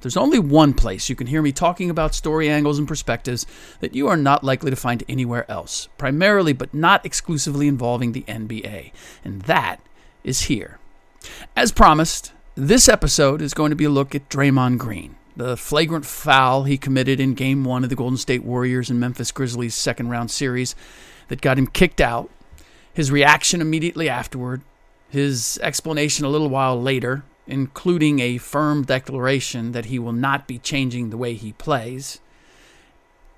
There's 0.00 0.16
only 0.16 0.38
one 0.38 0.74
place 0.74 1.08
you 1.08 1.16
can 1.16 1.26
hear 1.26 1.42
me 1.42 1.52
talking 1.52 1.90
about 1.90 2.14
story 2.14 2.48
angles 2.48 2.78
and 2.78 2.86
perspectives 2.86 3.46
that 3.80 3.94
you 3.94 4.08
are 4.08 4.16
not 4.16 4.44
likely 4.44 4.70
to 4.70 4.76
find 4.76 5.02
anywhere 5.08 5.50
else, 5.50 5.88
primarily 5.98 6.52
but 6.52 6.72
not 6.72 7.04
exclusively 7.04 7.68
involving 7.68 8.12
the 8.12 8.22
NBA, 8.22 8.92
and 9.24 9.42
that 9.42 9.80
is 10.24 10.42
here. 10.42 10.78
As 11.56 11.72
promised, 11.72 12.32
this 12.54 12.88
episode 12.88 13.42
is 13.42 13.54
going 13.54 13.70
to 13.70 13.76
be 13.76 13.84
a 13.84 13.90
look 13.90 14.14
at 14.14 14.28
Draymond 14.28 14.78
Green, 14.78 15.16
the 15.36 15.56
flagrant 15.56 16.06
foul 16.06 16.64
he 16.64 16.78
committed 16.78 17.20
in 17.20 17.34
Game 17.34 17.64
1 17.64 17.84
of 17.84 17.90
the 17.90 17.96
Golden 17.96 18.18
State 18.18 18.44
Warriors 18.44 18.90
and 18.90 19.00
Memphis 19.00 19.32
Grizzlies 19.32 19.74
second 19.74 20.08
round 20.08 20.30
series 20.30 20.74
that 21.28 21.40
got 21.40 21.58
him 21.58 21.66
kicked 21.66 22.00
out, 22.00 22.30
his 22.92 23.10
reaction 23.10 23.60
immediately 23.60 24.08
afterward, 24.08 24.62
his 25.08 25.58
explanation 25.62 26.24
a 26.24 26.28
little 26.28 26.48
while 26.48 26.80
later, 26.80 27.24
including 27.48 28.20
a 28.20 28.38
firm 28.38 28.84
declaration 28.84 29.72
that 29.72 29.86
he 29.86 29.98
will 29.98 30.12
not 30.12 30.46
be 30.46 30.58
changing 30.58 31.10
the 31.10 31.16
way 31.16 31.34
he 31.34 31.52
plays. 31.52 32.20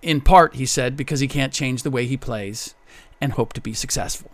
In 0.03 0.21
part, 0.21 0.57
he 0.57 0.67
said, 0.67 0.97
because 0.97 1.21
he 1.21 1.29
can't 1.29 1.53
change 1.53 1.83
the 1.83 1.91
way 1.91 2.07
he 2.07 2.17
plays 2.17 2.75
and 3.21 3.33
hope 3.33 3.53
to 3.53 3.61
be 3.61 3.75
successful. 3.75 4.31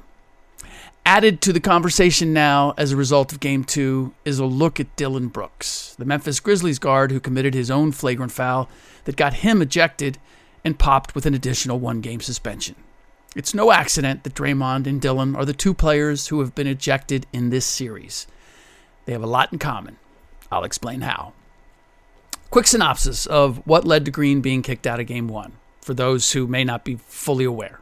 Added 1.04 1.40
to 1.42 1.52
the 1.52 1.60
conversation 1.60 2.32
now 2.32 2.74
as 2.76 2.90
a 2.90 2.96
result 2.96 3.32
of 3.32 3.38
Game 3.38 3.62
2 3.62 4.12
is 4.24 4.40
a 4.40 4.44
look 4.44 4.80
at 4.80 4.96
Dillon 4.96 5.28
Brooks, 5.28 5.94
the 5.98 6.04
Memphis 6.04 6.40
Grizzlies 6.40 6.80
guard 6.80 7.12
who 7.12 7.20
committed 7.20 7.54
his 7.54 7.70
own 7.70 7.92
flagrant 7.92 8.32
foul 8.32 8.68
that 9.04 9.14
got 9.14 9.34
him 9.34 9.62
ejected 9.62 10.18
and 10.64 10.80
popped 10.80 11.14
with 11.14 11.24
an 11.24 11.34
additional 11.34 11.78
one 11.78 12.00
game 12.00 12.20
suspension. 12.20 12.74
It's 13.36 13.54
no 13.54 13.70
accident 13.70 14.24
that 14.24 14.34
Draymond 14.34 14.88
and 14.88 15.00
Dillon 15.00 15.36
are 15.36 15.44
the 15.44 15.52
two 15.52 15.74
players 15.74 16.28
who 16.28 16.40
have 16.40 16.56
been 16.56 16.66
ejected 16.66 17.26
in 17.32 17.50
this 17.50 17.66
series. 17.66 18.26
They 19.06 19.12
have 19.12 19.22
a 19.22 19.26
lot 19.26 19.52
in 19.52 19.58
common. 19.58 19.96
I'll 20.52 20.64
explain 20.64 21.00
how. 21.00 21.32
Quick 22.50 22.66
synopsis 22.66 23.26
of 23.26 23.66
what 23.66 23.84
led 23.84 24.04
to 24.04 24.10
Green 24.10 24.40
being 24.40 24.62
kicked 24.62 24.86
out 24.86 25.00
of 25.00 25.06
Game 25.06 25.28
1 25.28 25.52
for 25.80 25.94
those 25.94 26.32
who 26.32 26.46
may 26.46 26.64
not 26.64 26.84
be 26.84 26.96
fully 26.96 27.44
aware. 27.44 27.80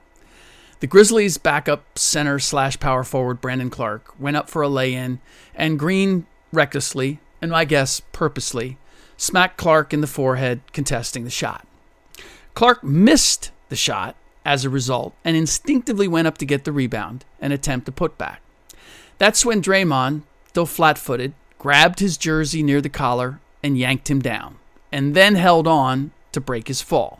The 0.80 0.86
Grizzlies' 0.86 1.38
backup 1.38 1.98
center 1.98 2.38
slash 2.38 2.78
power 2.78 3.04
forward 3.04 3.40
Brandon 3.40 3.70
Clarke 3.70 4.18
went 4.20 4.36
up 4.36 4.50
for 4.50 4.62
a 4.62 4.68
lay 4.68 4.92
in, 4.92 5.20
and 5.54 5.78
Green 5.78 6.26
recklessly, 6.52 7.20
and 7.40 7.54
I 7.54 7.64
guess 7.64 8.00
purposely, 8.12 8.76
smacked 9.16 9.56
Clarke 9.56 9.94
in 9.94 10.00
the 10.02 10.06
forehead, 10.06 10.60
contesting 10.72 11.24
the 11.24 11.30
shot. 11.30 11.66
Clarke 12.54 12.84
missed 12.84 13.50
the 13.68 13.76
shot 13.76 14.16
as 14.44 14.64
a 14.64 14.70
result 14.70 15.14
and 15.24 15.36
instinctively 15.36 16.06
went 16.06 16.26
up 16.26 16.36
to 16.38 16.46
get 16.46 16.64
the 16.64 16.72
rebound 16.72 17.24
and 17.40 17.52
attempt 17.52 17.88
a 17.88 17.92
putback. 17.92 18.38
That's 19.18 19.44
when 19.44 19.62
Draymond, 19.62 20.22
still 20.54 20.66
flat 20.66 20.96
footed, 20.96 21.34
grabbed 21.58 21.98
his 21.98 22.16
jersey 22.16 22.62
near 22.62 22.80
the 22.80 22.88
collar 22.88 23.40
and 23.60 23.76
yanked 23.76 24.08
him 24.08 24.20
down, 24.20 24.56
and 24.92 25.12
then 25.12 25.34
held 25.34 25.66
on 25.66 26.12
to 26.30 26.40
break 26.40 26.68
his 26.68 26.80
fall. 26.80 27.18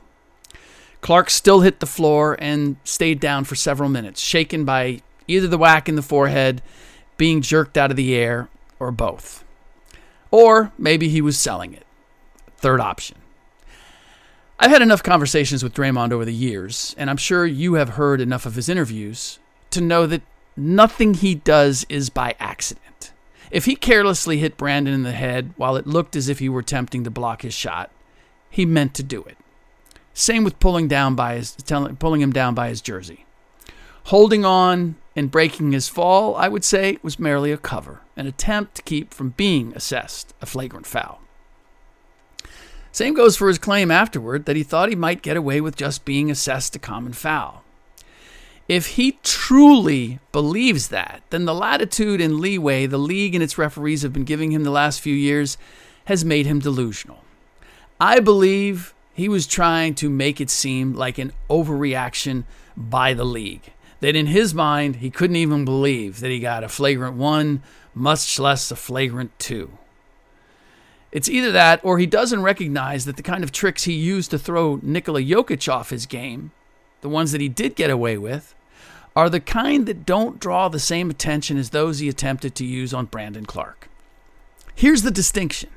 Clarke 1.01 1.31
still 1.31 1.63
hit 1.63 1.81
the 1.81 1.85
floor 1.85 2.37
and 2.39 2.77
stayed 2.85 3.19
down 3.19 3.43
for 3.43 3.57
several 3.57 3.89
minutes, 3.89 4.21
shaken 4.21 4.65
by 4.65 5.01
either 5.27 5.49
the 5.49 5.59
whack 5.59 5.89
in 5.89 5.97
the 5.97 6.01
forehead, 6.01 6.63
being 7.17 7.43
jerked 7.43 7.77
out 7.77 7.91
of 7.91 7.97
the 7.97 8.15
air, 8.15 8.49
or 8.79 8.93
both. 8.93 9.43
Or 10.31 10.71
maybe 10.79 11.09
he 11.09 11.21
was 11.21 11.37
selling 11.37 11.75
it. 11.75 11.85
Third 12.59 12.81
option. 12.81 13.19
I've 14.61 14.71
had 14.71 14.81
enough 14.81 15.03
conversations 15.03 15.65
with 15.65 15.75
Draymond 15.75 16.13
over 16.13 16.25
the 16.25 16.33
years, 16.33 16.95
and 16.97 17.11
I'm 17.11 17.17
sure 17.17 17.45
you 17.47 17.75
have 17.75 17.91
heard 17.91 18.21
enough 18.21 18.47
of 18.47 18.55
his 18.55 18.69
interviews 18.69 19.41
to 19.71 19.81
know 19.81 20.07
that 20.07 20.23
nothing 20.57 21.15
he 21.15 21.35
does 21.35 21.85
is 21.89 22.11
by 22.11 22.37
accident. 22.39 22.85
If 23.55 23.67
he 23.67 23.77
carelessly 23.77 24.39
hit 24.39 24.57
Brandon 24.57 24.93
in 24.93 25.05
the 25.05 25.13
head 25.13 25.55
while 25.57 25.77
it 25.77 25.87
looked 25.87 26.17
as 26.17 26.29
if 26.29 26.41
he 26.41 26.49
were 26.49 26.59
attempting 26.59 27.05
to 27.05 27.11
block 27.11 27.43
his 27.43 27.55
shot, 27.55 27.93
he 28.51 28.67
meant 28.67 28.95
to 28.95 29.05
do 29.05 29.23
it. 29.23 29.39
Same 30.13 30.43
with 30.43 30.59
pulling 30.59 30.89
down 30.89 31.15
by 31.15 31.37
his 31.37 31.57
pulling 32.01 32.21
him 32.21 32.33
down 32.33 32.57
by 32.57 32.69
his 32.69 32.81
jersey. 32.81 33.27
Holding 34.07 34.45
on 34.45 34.97
and 35.15 35.31
breaking 35.31 35.71
his 35.71 35.89
fall, 35.89 36.35
I 36.35 36.49
would 36.49 36.65
say, 36.65 36.99
was 37.01 37.21
merely 37.21 37.53
a 37.53 37.57
cover, 37.57 38.01
an 38.17 38.27
attempt 38.27 38.75
to 38.75 38.83
keep 38.83 39.15
from 39.15 39.31
being 39.31 39.73
assessed 39.77 40.35
a 40.43 40.47
flagrant 40.47 40.85
foul. 40.85 41.21
Same 42.91 43.15
goes 43.15 43.37
for 43.37 43.47
his 43.47 43.59
claim 43.59 43.89
afterward 43.89 44.47
that 44.47 44.57
he 44.57 44.65
thought 44.65 44.89
he 44.89 44.97
might 44.97 45.23
get 45.23 45.37
away 45.37 45.61
with 45.61 45.77
just 45.77 46.05
being 46.05 46.29
assessed 46.29 46.75
a 46.75 46.81
common 46.81 47.13
foul. 47.13 47.64
If 48.69 48.87
he 48.89 49.19
truly 49.23 50.21
believes 50.33 50.89
that, 50.89 51.23
then 51.31 51.45
the 51.45 51.55
latitude 51.55 52.21
and 52.21 52.41
leeway 52.41 52.87
the 52.87 52.99
league 52.99 53.35
and 53.35 53.43
its 53.45 53.59
referees 53.59 54.03
have 54.03 54.13
been 54.13 54.25
giving 54.25 54.53
him 54.53 54.65
the 54.65 54.71
last 54.71 55.01
few 55.01 55.15
years 55.15 55.59
has 56.07 56.25
made 56.25 56.47
him 56.47 56.61
delusional. 56.61 57.25
I 58.01 58.21
believe 58.21 58.95
he 59.13 59.29
was 59.29 59.47
trying 59.47 59.95
to 59.97 60.11
make 60.11 60.41
it 60.41 60.51
seem 60.51 60.95
like 60.95 61.19
an 61.19 61.33
overreaction 61.49 62.45
by 62.77 63.15
the 63.15 63.25
league. 63.25 63.73
That 64.01 64.17
in 64.17 64.27
his 64.27 64.55
mind, 64.55 64.97
he 64.97 65.11
couldn't 65.11 65.37
even 65.37 65.65
believe 65.65 66.21
that 66.21 66.31
he 66.31 66.41
got 66.41 66.65
a 66.65 66.69
flagrant 66.69 67.17
one, 67.17 67.63
much 67.95 68.39
less 68.39 68.71
a 68.71 68.77
flagrant 68.77 69.39
two. 69.39 69.79
It's 71.13 71.29
either 71.29 71.53
that 71.53 71.81
or 71.85 71.99
he 71.99 72.07
doesn't 72.07 72.43
recognize 72.43 73.05
that 73.05 73.17
the 73.17 73.23
kind 73.23 73.45
of 73.45 73.53
tricks 73.53 73.85
he 73.85 73.93
used 73.93 74.31
to 74.33 74.39
throw 74.39 74.81
Nikola 74.83 75.23
Jokic 75.23 75.73
off 75.73 75.91
his 75.91 76.07
game, 76.07 76.51
the 77.05 77.09
ones 77.11 77.33
that 77.33 77.41
he 77.43 77.51
did 77.51 77.77
get 77.77 77.91
away 77.91 78.17
with, 78.17 78.55
are 79.15 79.29
the 79.29 79.39
kind 79.39 79.85
that 79.85 80.07
don't 80.07 80.41
draw 80.41 80.71
the 80.71 80.81
same 80.81 81.11
attention 81.11 81.59
as 81.59 81.69
those 81.69 81.99
he 81.99 82.09
attempted 82.09 82.55
to 82.55 82.65
use 82.65 82.95
on 82.95 83.05
Brandon 83.05 83.45
Clarke. 83.45 83.91
Here's 84.75 85.03
the 85.03 85.11
distinction. 85.11 85.69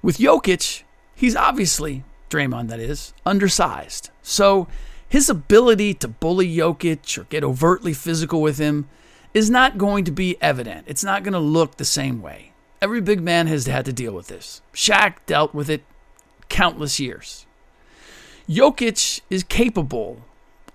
With 0.00 0.16
Jokic, 0.16 0.82
he's 1.14 1.36
obviously, 1.36 2.04
Draymond 2.30 2.68
that 2.68 2.80
is, 2.80 3.12
undersized. 3.26 4.08
So 4.22 4.66
his 5.06 5.28
ability 5.28 5.92
to 5.92 6.08
bully 6.08 6.48
Jokic 6.56 7.18
or 7.18 7.24
get 7.24 7.44
overtly 7.44 7.92
physical 7.92 8.40
with 8.40 8.56
him 8.56 8.88
is 9.34 9.50
not 9.50 9.76
going 9.76 10.06
to 10.06 10.10
be 10.10 10.38
evident. 10.40 10.86
It's 10.88 11.04
not 11.04 11.22
going 11.22 11.34
to 11.34 11.38
look 11.38 11.76
the 11.76 11.84
same 11.84 12.22
way. 12.22 12.52
Every 12.80 13.02
big 13.02 13.20
man 13.20 13.46
has 13.48 13.66
had 13.66 13.84
to 13.84 13.92
deal 13.92 14.14
with 14.14 14.28
this. 14.28 14.62
Shaq 14.72 15.16
dealt 15.26 15.52
with 15.52 15.68
it 15.68 15.84
countless 16.48 16.98
years. 16.98 17.44
Jokic 18.48 19.20
is 19.28 19.42
capable 19.42 20.22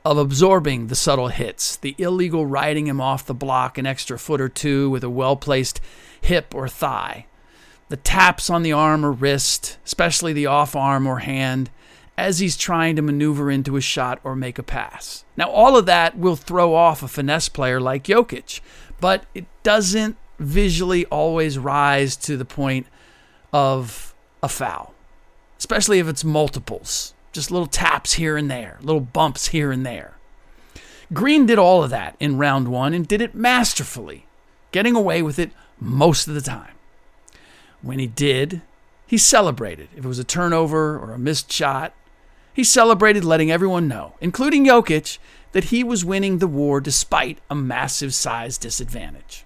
of 0.04 0.18
absorbing 0.18 0.88
the 0.88 0.96
subtle 0.96 1.28
hits, 1.28 1.76
the 1.76 1.96
illegal 1.98 2.46
riding 2.46 2.88
him 2.88 3.00
off 3.00 3.26
the 3.26 3.34
block 3.34 3.78
an 3.78 3.86
extra 3.86 4.18
foot 4.18 4.42
or 4.42 4.50
two 4.50 4.90
with 4.90 5.04
a 5.04 5.10
well 5.10 5.36
placed 5.36 5.80
hip 6.22 6.54
or 6.56 6.68
thigh, 6.68 7.26
the 7.90 7.98
taps 7.98 8.50
on 8.50 8.64
the 8.64 8.72
arm 8.72 9.06
or 9.06 9.12
wrist, 9.12 9.78
especially 9.86 10.34
the 10.34 10.46
off 10.46 10.76
arm 10.76 11.06
or 11.06 11.20
hand, 11.20 11.70
as 12.18 12.40
he's 12.40 12.58
trying 12.58 12.96
to 12.96 13.02
maneuver 13.02 13.50
into 13.50 13.78
a 13.78 13.82
shot 13.82 14.20
or 14.24 14.36
make 14.36 14.60
a 14.60 14.64
pass. 14.64 15.24
Now, 15.38 15.50
all 15.50 15.78
of 15.78 15.86
that 15.86 16.18
will 16.18 16.36
throw 16.36 16.74
off 16.74 17.04
a 17.04 17.08
finesse 17.08 17.50
player 17.50 17.80
like 17.80 18.04
Jokic, 18.04 18.62
but 19.00 19.26
it 19.34 19.46
doesn't 19.64 20.18
visually 20.40 21.06
always 21.06 21.58
rise 21.58 22.16
to 22.18 22.38
the 22.38 22.46
point 22.46 22.88
of 23.54 24.14
a 24.42 24.50
foul, 24.50 24.94
especially 25.58 26.00
if 26.00 26.08
it's 26.08 26.24
multiples, 26.24 27.14
just 27.32 27.52
little 27.52 27.68
taps 27.68 28.14
here 28.14 28.38
and 28.38 28.50
there, 28.50 28.78
little 28.82 29.02
bumps 29.02 29.48
here 29.48 29.72
and 29.72 29.86
there. 29.86 30.16
Green 31.14 31.46
did 31.46 31.60
all 31.60 31.84
of 31.84 31.90
that 31.90 32.16
in 32.20 32.38
round 32.38 32.68
one 32.70 32.94
and 32.94 33.08
did 33.08 33.22
it 33.22 33.36
masterfully, 33.36 34.26
getting 34.72 34.96
away 34.96 35.22
with 35.22 35.38
it 35.38 35.52
most 35.80 36.28
of 36.28 36.34
the 36.34 36.42
time. 36.42 36.74
When 37.82 38.00
he 38.00 38.08
did, 38.08 38.62
he 39.06 39.18
celebrated. 39.18 39.90
If 39.96 40.06
it 40.06 40.08
was 40.08 40.20
a 40.20 40.24
turnover 40.24 40.98
or 40.98 41.12
a 41.12 41.20
missed 41.20 41.52
shot, 41.52 41.94
he 42.54 42.64
celebrated 42.64 43.24
letting 43.24 43.52
everyone 43.52 43.88
know, 43.88 44.14
including 44.22 44.66
Jokic, 44.66 45.18
that 45.52 45.66
he 45.66 45.84
was 45.84 46.06
winning 46.06 46.38
the 46.38 46.48
war 46.48 46.80
despite 46.80 47.40
a 47.50 47.56
massive 47.56 48.14
size 48.14 48.58
disadvantage. 48.58 49.46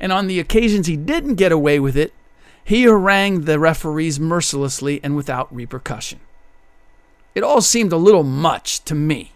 And 0.00 0.12
on 0.12 0.26
the 0.26 0.40
occasions 0.40 0.88
he 0.88 0.96
didn't 0.96 1.36
get 1.36 1.52
away 1.52 1.78
with 1.78 1.96
it, 1.96 2.12
he 2.64 2.82
harangued 2.82 3.46
the 3.46 3.58
referees 3.58 4.18
mercilessly 4.18 5.00
and 5.02 5.14
without 5.14 5.54
repercussion. 5.54 6.20
It 7.34 7.42
all 7.42 7.60
seemed 7.60 7.92
a 7.92 7.96
little 7.96 8.24
much 8.24 8.84
to 8.84 8.94
me. 8.94 9.32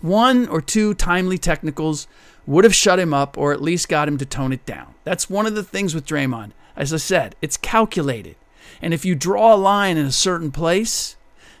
One 0.00 0.46
or 0.48 0.60
two 0.60 0.94
timely 0.94 1.38
technicals 1.38 2.06
would 2.46 2.64
have 2.64 2.74
shut 2.74 2.98
him 2.98 3.14
up 3.14 3.38
or 3.38 3.52
at 3.52 3.62
least 3.62 3.88
got 3.88 4.08
him 4.08 4.18
to 4.18 4.26
tone 4.26 4.52
it 4.52 4.66
down. 4.66 4.94
That's 5.04 5.30
one 5.30 5.46
of 5.46 5.54
the 5.54 5.64
things 5.64 5.94
with 5.94 6.06
Draymond. 6.06 6.52
As 6.76 6.92
I 6.92 6.98
said, 6.98 7.36
it's 7.40 7.56
calculated. 7.56 8.36
And 8.82 8.92
if 8.92 9.04
you 9.04 9.14
draw 9.14 9.54
a 9.54 9.56
line 9.56 9.96
in 9.96 10.06
a 10.06 10.12
certain 10.12 10.50
place, 10.50 11.16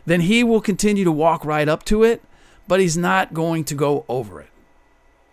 then 0.06 0.22
he 0.22 0.44
will 0.44 0.60
continue 0.60 1.04
to 1.04 1.12
walk 1.12 1.44
right 1.44 1.68
up 1.68 1.84
to 1.84 2.02
it, 2.02 2.22
but 2.68 2.80
he's 2.80 2.96
not 2.96 3.34
going 3.34 3.64
to 3.64 3.74
go 3.74 4.04
over 4.08 4.40
it. 4.40 4.50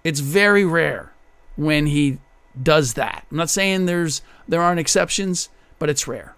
It's 0.04 0.20
very 0.20 0.64
rare 0.64 1.12
when 1.56 1.88
he 1.88 2.20
does 2.62 2.94
that. 2.94 3.26
I'm 3.30 3.38
not 3.38 3.50
saying 3.50 3.86
there's 3.86 4.22
there 4.48 4.62
aren't 4.62 4.80
exceptions, 4.80 5.50
but 5.80 5.90
it's 5.90 6.08
rare. 6.08 6.36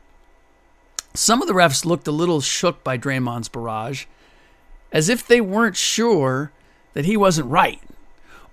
Some 1.15 1.42
of 1.42 1.48
the 1.48 1.54
refs 1.54 1.86
looked 1.86 2.07
a 2.07 2.12
little 2.12 2.42
shook 2.42 2.83
by 2.83 2.98
Draymond's 2.98 3.50
barrage, 3.50 4.06
as 4.92 5.10
if 5.10 5.27
they 5.27 5.42
weren't 5.42 5.75
sure 5.75 6.51
that 6.94 7.06
he 7.06 7.15
wasn't 7.15 7.50
right, 7.50 7.81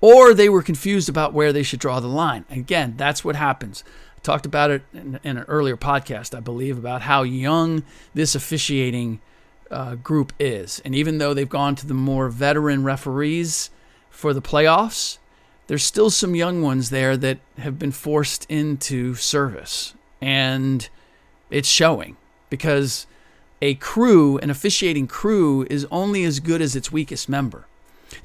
or 0.02 0.34
they 0.34 0.48
were 0.48 0.62
confused 0.62 1.08
about 1.08 1.32
where 1.32 1.52
they 1.52 1.62
should 1.62 1.80
draw 1.80 2.00
the 2.00 2.06
line. 2.06 2.44
Again, 2.50 2.94
that's 2.98 3.24
what 3.24 3.36
happens. 3.36 3.82
I 4.16 4.20
talked 4.20 4.44
about 4.44 4.70
it 4.70 4.82
in, 4.92 5.18
in 5.24 5.38
an 5.38 5.44
earlier 5.48 5.76
podcast, 5.76 6.36
I 6.36 6.40
believe, 6.40 6.76
about 6.76 7.02
how 7.02 7.22
young 7.22 7.82
this 8.12 8.34
officiating 8.34 9.20
uh, 9.70 9.94
group 9.94 10.32
is. 10.38 10.82
And 10.84 10.94
even 10.94 11.16
though 11.16 11.32
they've 11.32 11.48
gone 11.48 11.76
to 11.76 11.86
the 11.86 11.94
more 11.94 12.28
veteran 12.28 12.84
referees 12.84 13.70
for 14.10 14.34
the 14.34 14.42
playoffs, 14.42 15.16
there's 15.66 15.84
still 15.84 16.10
some 16.10 16.34
young 16.34 16.60
ones 16.60 16.90
there 16.90 17.16
that 17.16 17.38
have 17.56 17.78
been 17.78 17.92
forced 17.92 18.44
into 18.50 19.14
service. 19.14 19.94
And 20.20 20.86
it's 21.50 21.68
showing 21.68 22.16
because 22.50 23.06
a 23.62 23.74
crew, 23.76 24.38
an 24.38 24.50
officiating 24.50 25.06
crew, 25.06 25.66
is 25.70 25.86
only 25.90 26.24
as 26.24 26.40
good 26.40 26.60
as 26.60 26.76
its 26.76 26.92
weakest 26.92 27.28
member. 27.28 27.66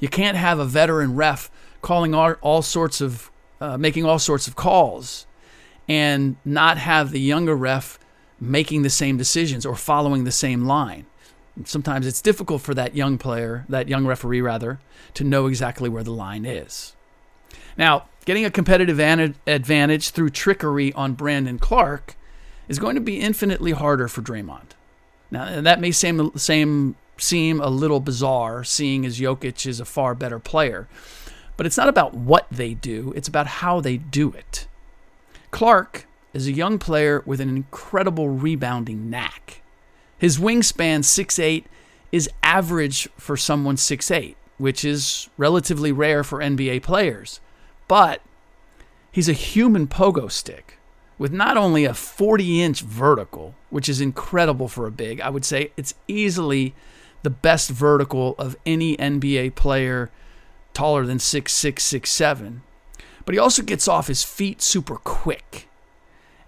You 0.00 0.08
can't 0.08 0.36
have 0.36 0.58
a 0.58 0.64
veteran 0.64 1.14
ref 1.14 1.50
calling 1.80 2.14
all, 2.14 2.32
all 2.42 2.62
sorts 2.62 3.00
of, 3.00 3.30
uh, 3.60 3.78
making 3.78 4.04
all 4.04 4.18
sorts 4.18 4.46
of 4.46 4.56
calls 4.56 5.26
and 5.88 6.36
not 6.44 6.78
have 6.78 7.10
the 7.10 7.20
younger 7.20 7.56
ref 7.56 7.98
making 8.38 8.82
the 8.82 8.90
same 8.90 9.16
decisions 9.16 9.64
or 9.64 9.74
following 9.74 10.24
the 10.24 10.32
same 10.32 10.66
line 10.66 11.06
sometimes 11.64 12.06
it's 12.06 12.20
difficult 12.20 12.60
for 12.62 12.74
that 12.74 12.94
young 12.94 13.18
player, 13.18 13.64
that 13.68 13.88
young 13.88 14.06
referee 14.06 14.40
rather, 14.40 14.78
to 15.14 15.24
know 15.24 15.46
exactly 15.46 15.88
where 15.88 16.02
the 16.02 16.12
line 16.12 16.44
is. 16.44 16.94
Now, 17.78 18.06
getting 18.24 18.44
a 18.44 18.50
competitive 18.50 19.00
advantage 19.00 20.10
through 20.10 20.30
trickery 20.30 20.92
on 20.92 21.14
Brandon 21.14 21.58
Clarke 21.58 22.16
is 22.68 22.78
going 22.78 22.94
to 22.94 23.00
be 23.00 23.20
infinitely 23.20 23.72
harder 23.72 24.08
for 24.08 24.22
Draymond. 24.22 24.70
Now, 25.30 25.60
that 25.60 25.80
may 25.80 25.90
seem, 25.92 26.36
seem, 26.36 26.96
seem 27.18 27.60
a 27.60 27.68
little 27.68 28.00
bizarre, 28.00 28.64
seeing 28.64 29.04
as 29.04 29.18
Jokic 29.18 29.66
is 29.66 29.80
a 29.80 29.84
far 29.84 30.14
better 30.14 30.38
player, 30.38 30.88
but 31.56 31.66
it's 31.66 31.76
not 31.76 31.88
about 31.88 32.14
what 32.14 32.46
they 32.50 32.74
do, 32.74 33.12
it's 33.16 33.28
about 33.28 33.46
how 33.46 33.80
they 33.80 33.96
do 33.96 34.32
it. 34.32 34.66
Clarke 35.50 36.06
is 36.32 36.46
a 36.46 36.52
young 36.52 36.78
player 36.78 37.22
with 37.24 37.40
an 37.40 37.48
incredible 37.48 38.28
rebounding 38.28 39.08
knack. 39.08 39.62
His 40.18 40.38
wingspan, 40.38 41.00
6'8, 41.00 41.64
is 42.12 42.30
average 42.42 43.08
for 43.16 43.36
someone 43.36 43.76
6'8, 43.76 44.34
which 44.58 44.84
is 44.84 45.28
relatively 45.36 45.92
rare 45.92 46.22
for 46.22 46.38
NBA 46.38 46.82
players. 46.82 47.40
But 47.88 48.22
he's 49.10 49.28
a 49.28 49.34
human 49.34 49.86
pogo 49.86 50.30
stick 50.30 50.75
with 51.18 51.32
not 51.32 51.56
only 51.56 51.84
a 51.84 51.94
40 51.94 52.62
inch 52.62 52.80
vertical, 52.82 53.54
which 53.70 53.88
is 53.88 54.00
incredible 54.00 54.68
for 54.68 54.86
a 54.86 54.90
big, 54.90 55.20
I 55.20 55.30
would 55.30 55.44
say 55.44 55.72
it's 55.76 55.94
easily 56.08 56.74
the 57.22 57.30
best 57.30 57.70
vertical 57.70 58.34
of 58.38 58.56
any 58.64 58.96
NBA 58.96 59.54
player 59.54 60.10
taller 60.74 61.06
than 61.06 61.18
6'6, 61.18 61.74
6'7. 61.74 62.60
But 63.24 63.34
he 63.34 63.38
also 63.38 63.62
gets 63.62 63.88
off 63.88 64.06
his 64.06 64.22
feet 64.22 64.62
super 64.62 64.96
quick. 64.96 65.68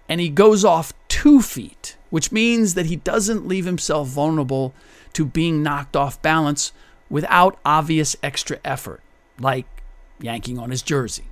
And 0.07 0.21
he 0.21 0.29
goes 0.29 0.63
off 0.63 0.93
two 1.07 1.41
feet 1.41 1.97
which 2.09 2.31
means 2.31 2.73
that 2.73 2.87
he 2.87 2.95
doesn't 2.95 3.47
leave 3.47 3.65
himself 3.65 4.07
vulnerable 4.07 4.73
to 5.13 5.25
being 5.25 5.63
knocked 5.63 5.95
off 5.95 6.21
balance 6.21 6.71
without 7.09 7.59
obvious 7.65 8.15
extra 8.21 8.59
effort, 8.63 9.01
like 9.39 9.65
yanking 10.19 10.59
on 10.59 10.71
his 10.71 10.81
jersey. 10.81 11.25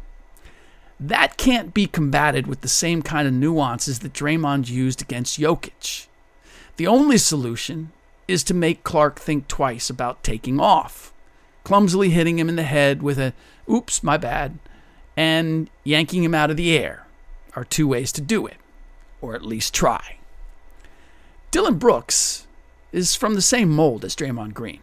That 1.00 1.38
can't 1.38 1.74
be 1.74 1.86
combated 1.86 2.48
with 2.48 2.62
the 2.62 2.68
same 2.68 3.02
kind 3.02 3.28
of 3.28 3.34
nuances 3.34 4.00
that 4.00 4.14
Draymond 4.14 4.70
used 4.70 5.02
against 5.02 5.40
Jokic. 5.40 6.08
The 6.78 6.88
only 6.88 7.18
solution 7.18 7.92
is 8.28 8.44
to 8.46 8.54
make 8.54 8.84
Clarke 8.84 9.20
think 9.20 9.48
twice 9.48 9.90
about 9.90 10.24
taking 10.24 10.60
off, 10.60 11.14
clumsily 11.64 12.10
hitting 12.10 12.40
him 12.40 12.50
in 12.50 12.56
the 12.56 12.64
head 12.64 13.02
with 13.02 13.20
a 13.20 13.34
oops, 13.70 14.02
my 14.02 14.18
bad, 14.18 14.58
and 15.16 15.70
yanking 15.84 16.24
him 16.24 16.36
out 16.36 16.52
of 16.52 16.58
the 16.58 16.78
air 16.78 17.06
are 17.56 17.64
two 17.64 17.88
ways 17.88 18.12
to 18.12 18.22
do 18.22 18.46
it, 18.46 18.58
or 19.22 19.36
at 19.36 19.46
least 19.46 19.74
try. 19.74 20.18
Dillon 21.52 21.78
Brooks 21.78 22.48
is 22.92 23.16
from 23.16 23.36
the 23.36 23.42
same 23.42 23.70
mold 23.70 24.04
as 24.04 24.16
Draymond 24.16 24.54
Green. 24.54 24.80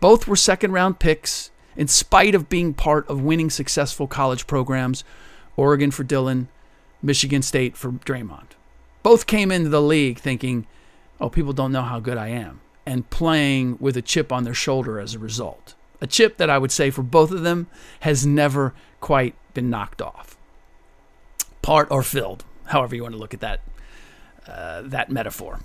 Both 0.00 0.26
were 0.26 0.36
second 0.36 0.72
round 0.72 0.98
picks 0.98 1.50
in 1.76 1.88
spite 1.88 2.34
of 2.34 2.48
being 2.48 2.74
part 2.74 3.08
of 3.08 3.22
winning 3.22 3.50
successful 3.50 4.06
college 4.06 4.46
programs 4.46 5.04
Oregon 5.58 5.90
for 5.90 6.04
Dillon, 6.04 6.48
Michigan 7.02 7.42
State 7.42 7.76
for 7.76 7.90
Draymond. 7.90 8.50
Both 9.02 9.26
came 9.26 9.50
into 9.50 9.68
the 9.68 9.82
league 9.82 10.20
thinking, 10.20 10.68
oh, 11.20 11.28
people 11.28 11.52
don't 11.52 11.72
know 11.72 11.82
how 11.82 11.98
good 11.98 12.16
I 12.16 12.28
am, 12.28 12.60
and 12.86 13.10
playing 13.10 13.76
with 13.80 13.96
a 13.96 14.02
chip 14.02 14.32
on 14.32 14.44
their 14.44 14.54
shoulder 14.54 15.00
as 15.00 15.14
a 15.14 15.18
result. 15.18 15.74
A 16.00 16.06
chip 16.06 16.36
that 16.36 16.48
I 16.48 16.58
would 16.58 16.70
say 16.70 16.90
for 16.90 17.02
both 17.02 17.32
of 17.32 17.42
them 17.42 17.66
has 18.00 18.24
never 18.24 18.72
quite 19.00 19.34
been 19.52 19.68
knocked 19.68 20.00
off. 20.00 20.36
Part 21.60 21.88
or 21.90 22.04
filled, 22.04 22.44
however 22.66 22.94
you 22.94 23.02
want 23.02 23.14
to 23.14 23.18
look 23.18 23.34
at 23.34 23.40
that, 23.40 23.60
uh, 24.46 24.82
that 24.82 25.10
metaphor. 25.10 25.58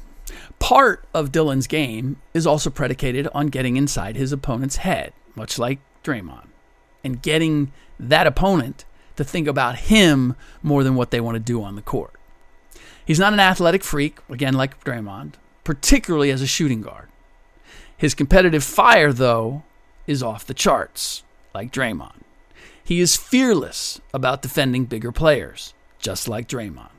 Part 0.57 1.05
of 1.13 1.31
Dillon's 1.31 1.67
game 1.67 2.19
is 2.33 2.47
also 2.47 2.71
predicated 2.71 3.27
on 3.35 3.47
getting 3.47 3.77
inside 3.77 4.15
his 4.15 4.31
opponent's 4.31 4.77
head, 4.77 5.13
much 5.35 5.59
like 5.59 5.79
Draymond, 6.03 6.47
and 7.03 7.21
getting 7.21 7.71
that 7.99 8.25
opponent 8.25 8.85
to 9.15 9.23
think 9.23 9.47
about 9.47 9.77
him 9.77 10.35
more 10.61 10.83
than 10.83 10.95
what 10.95 11.11
they 11.11 11.21
want 11.21 11.35
to 11.35 11.39
do 11.39 11.63
on 11.63 11.75
the 11.75 11.81
court. 11.81 12.13
He's 13.05 13.19
not 13.19 13.33
an 13.33 13.39
athletic 13.39 13.83
freak, 13.83 14.19
again, 14.29 14.53
like 14.53 14.83
Draymond, 14.83 15.33
particularly 15.63 16.31
as 16.31 16.41
a 16.41 16.47
shooting 16.47 16.81
guard. 16.81 17.09
His 17.95 18.15
competitive 18.15 18.63
fire, 18.63 19.13
though, 19.13 19.63
is 20.07 20.23
off 20.23 20.45
the 20.45 20.53
charts, 20.53 21.23
like 21.53 21.71
Draymond. 21.71 22.21
He 22.83 22.99
is 22.99 23.15
fearless 23.15 24.01
about 24.13 24.41
defending 24.41 24.85
bigger 24.85 25.11
players, 25.11 25.73
just 25.99 26.27
like 26.27 26.47
Draymond. 26.47 26.89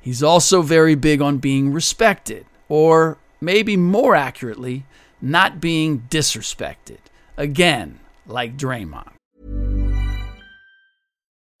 He's 0.00 0.22
also 0.22 0.62
very 0.62 0.94
big 0.94 1.20
on 1.20 1.38
being 1.38 1.72
respected, 1.72 2.46
or 2.68 3.18
maybe 3.40 3.76
more 3.76 4.14
accurately, 4.14 4.84
not 5.20 5.60
being 5.60 6.06
disrespected. 6.10 6.98
Again, 7.36 8.00
like 8.26 8.56
Draymond. 8.56 9.12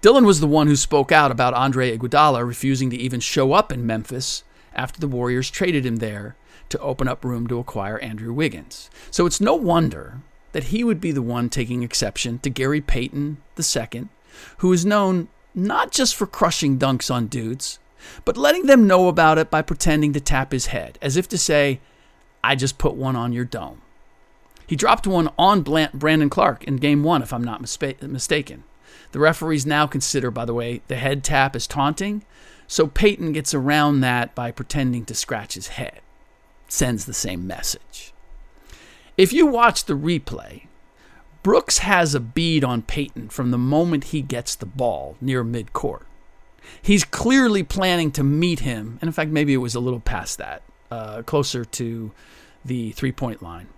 Dillon 0.00 0.24
was 0.24 0.40
the 0.40 0.46
one 0.46 0.66
who 0.66 0.76
spoke 0.76 1.12
out 1.12 1.30
about 1.30 1.52
Andre 1.52 1.96
Iguodala 1.96 2.46
refusing 2.46 2.88
to 2.88 2.96
even 2.96 3.20
show 3.20 3.52
up 3.52 3.70
in 3.70 3.86
Memphis 3.86 4.44
after 4.74 4.98
the 4.98 5.08
Warriors 5.08 5.50
traded 5.50 5.84
him 5.84 5.96
there 5.96 6.36
to 6.70 6.78
open 6.78 7.06
up 7.06 7.22
room 7.22 7.46
to 7.48 7.58
acquire 7.58 7.98
Andrew 7.98 8.32
Wiggins. 8.32 8.88
So 9.10 9.26
it's 9.26 9.42
no 9.42 9.54
wonder 9.54 10.20
that 10.52 10.64
he 10.64 10.82
would 10.84 11.02
be 11.02 11.12
the 11.12 11.20
one 11.20 11.50
taking 11.50 11.82
exception 11.82 12.38
to 12.38 12.48
Gary 12.48 12.80
Payton 12.80 13.42
II, 13.58 14.08
who 14.58 14.72
is 14.72 14.86
known 14.86 15.28
not 15.54 15.90
just 15.90 16.14
for 16.14 16.26
crushing 16.26 16.78
dunks 16.78 17.12
on 17.12 17.26
dudes, 17.26 17.78
but 18.24 18.38
letting 18.38 18.64
them 18.66 18.86
know 18.86 19.06
about 19.06 19.36
it 19.36 19.50
by 19.50 19.60
pretending 19.60 20.14
to 20.14 20.20
tap 20.20 20.52
his 20.52 20.66
head, 20.66 20.98
as 21.02 21.18
if 21.18 21.28
to 21.28 21.36
say, 21.36 21.78
I 22.42 22.54
just 22.54 22.78
put 22.78 22.94
one 22.94 23.16
on 23.16 23.34
your 23.34 23.44
dome. 23.44 23.82
He 24.66 24.76
dropped 24.76 25.06
one 25.06 25.28
on 25.38 25.60
Brandon 25.62 26.30
Clarke 26.30 26.64
in 26.64 26.76
game 26.76 27.02
one, 27.02 27.20
if 27.20 27.34
I'm 27.34 27.44
not 27.44 27.60
mispa- 27.60 28.00
mistaken. 28.00 28.64
The 29.12 29.18
referees 29.18 29.66
now 29.66 29.86
consider, 29.86 30.30
by 30.30 30.44
the 30.44 30.54
way, 30.54 30.82
the 30.88 30.96
head 30.96 31.24
tap 31.24 31.56
as 31.56 31.66
taunting, 31.66 32.24
so 32.66 32.86
Payton 32.86 33.32
gets 33.32 33.52
around 33.52 34.00
that 34.00 34.34
by 34.34 34.50
pretending 34.52 35.04
to 35.06 35.14
scratch 35.14 35.54
his 35.54 35.68
head. 35.68 36.00
Sends 36.68 37.04
the 37.04 37.14
same 37.14 37.46
message. 37.46 38.12
If 39.16 39.32
you 39.32 39.46
watch 39.46 39.84
the 39.84 39.94
replay, 39.94 40.66
Brooks 41.42 41.78
has 41.78 42.14
a 42.14 42.20
bead 42.20 42.62
on 42.62 42.82
Payton 42.82 43.30
from 43.30 43.50
the 43.50 43.58
moment 43.58 44.04
he 44.04 44.22
gets 44.22 44.54
the 44.54 44.66
ball 44.66 45.16
near 45.20 45.42
midcourt. 45.42 46.02
He's 46.80 47.04
clearly 47.04 47.62
planning 47.62 48.12
to 48.12 48.22
meet 48.22 48.60
him, 48.60 48.98
and 49.00 49.08
in 49.08 49.12
fact, 49.12 49.30
maybe 49.30 49.54
it 49.54 49.58
was 49.58 49.74
a 49.74 49.80
little 49.80 50.00
past 50.00 50.38
that, 50.38 50.62
uh, 50.90 51.22
closer 51.22 51.64
to 51.64 52.12
the 52.64 52.92
three 52.92 53.12
point 53.12 53.42
line. 53.42 53.68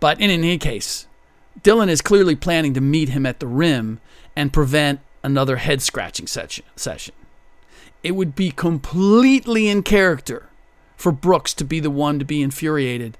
But 0.00 0.20
in 0.20 0.30
any 0.30 0.58
case, 0.58 1.06
Dillon 1.62 1.88
is 1.88 2.00
clearly 2.00 2.34
planning 2.34 2.74
to 2.74 2.80
meet 2.80 3.10
him 3.10 3.26
at 3.26 3.40
the 3.40 3.46
rim 3.46 4.00
and 4.34 4.52
prevent 4.52 5.00
another 5.22 5.56
head 5.56 5.82
scratching 5.82 6.26
session. 6.26 7.14
It 8.02 8.12
would 8.12 8.34
be 8.34 8.50
completely 8.50 9.68
in 9.68 9.82
character 9.82 10.48
for 10.96 11.12
Brooks 11.12 11.54
to 11.54 11.64
be 11.64 11.80
the 11.80 11.90
one 11.90 12.18
to 12.18 12.24
be 12.24 12.42
infuriated 12.42 13.16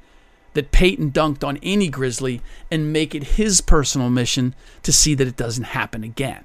that 0.54 0.72
Payton 0.72 1.12
dunked 1.12 1.44
on 1.44 1.58
any 1.62 1.88
Grizzly 1.88 2.42
and 2.70 2.92
make 2.92 3.14
it 3.14 3.24
his 3.24 3.60
personal 3.60 4.10
mission 4.10 4.54
to 4.82 4.92
see 4.92 5.14
that 5.14 5.28
it 5.28 5.36
doesn't 5.36 5.64
happen 5.64 6.04
again. 6.04 6.44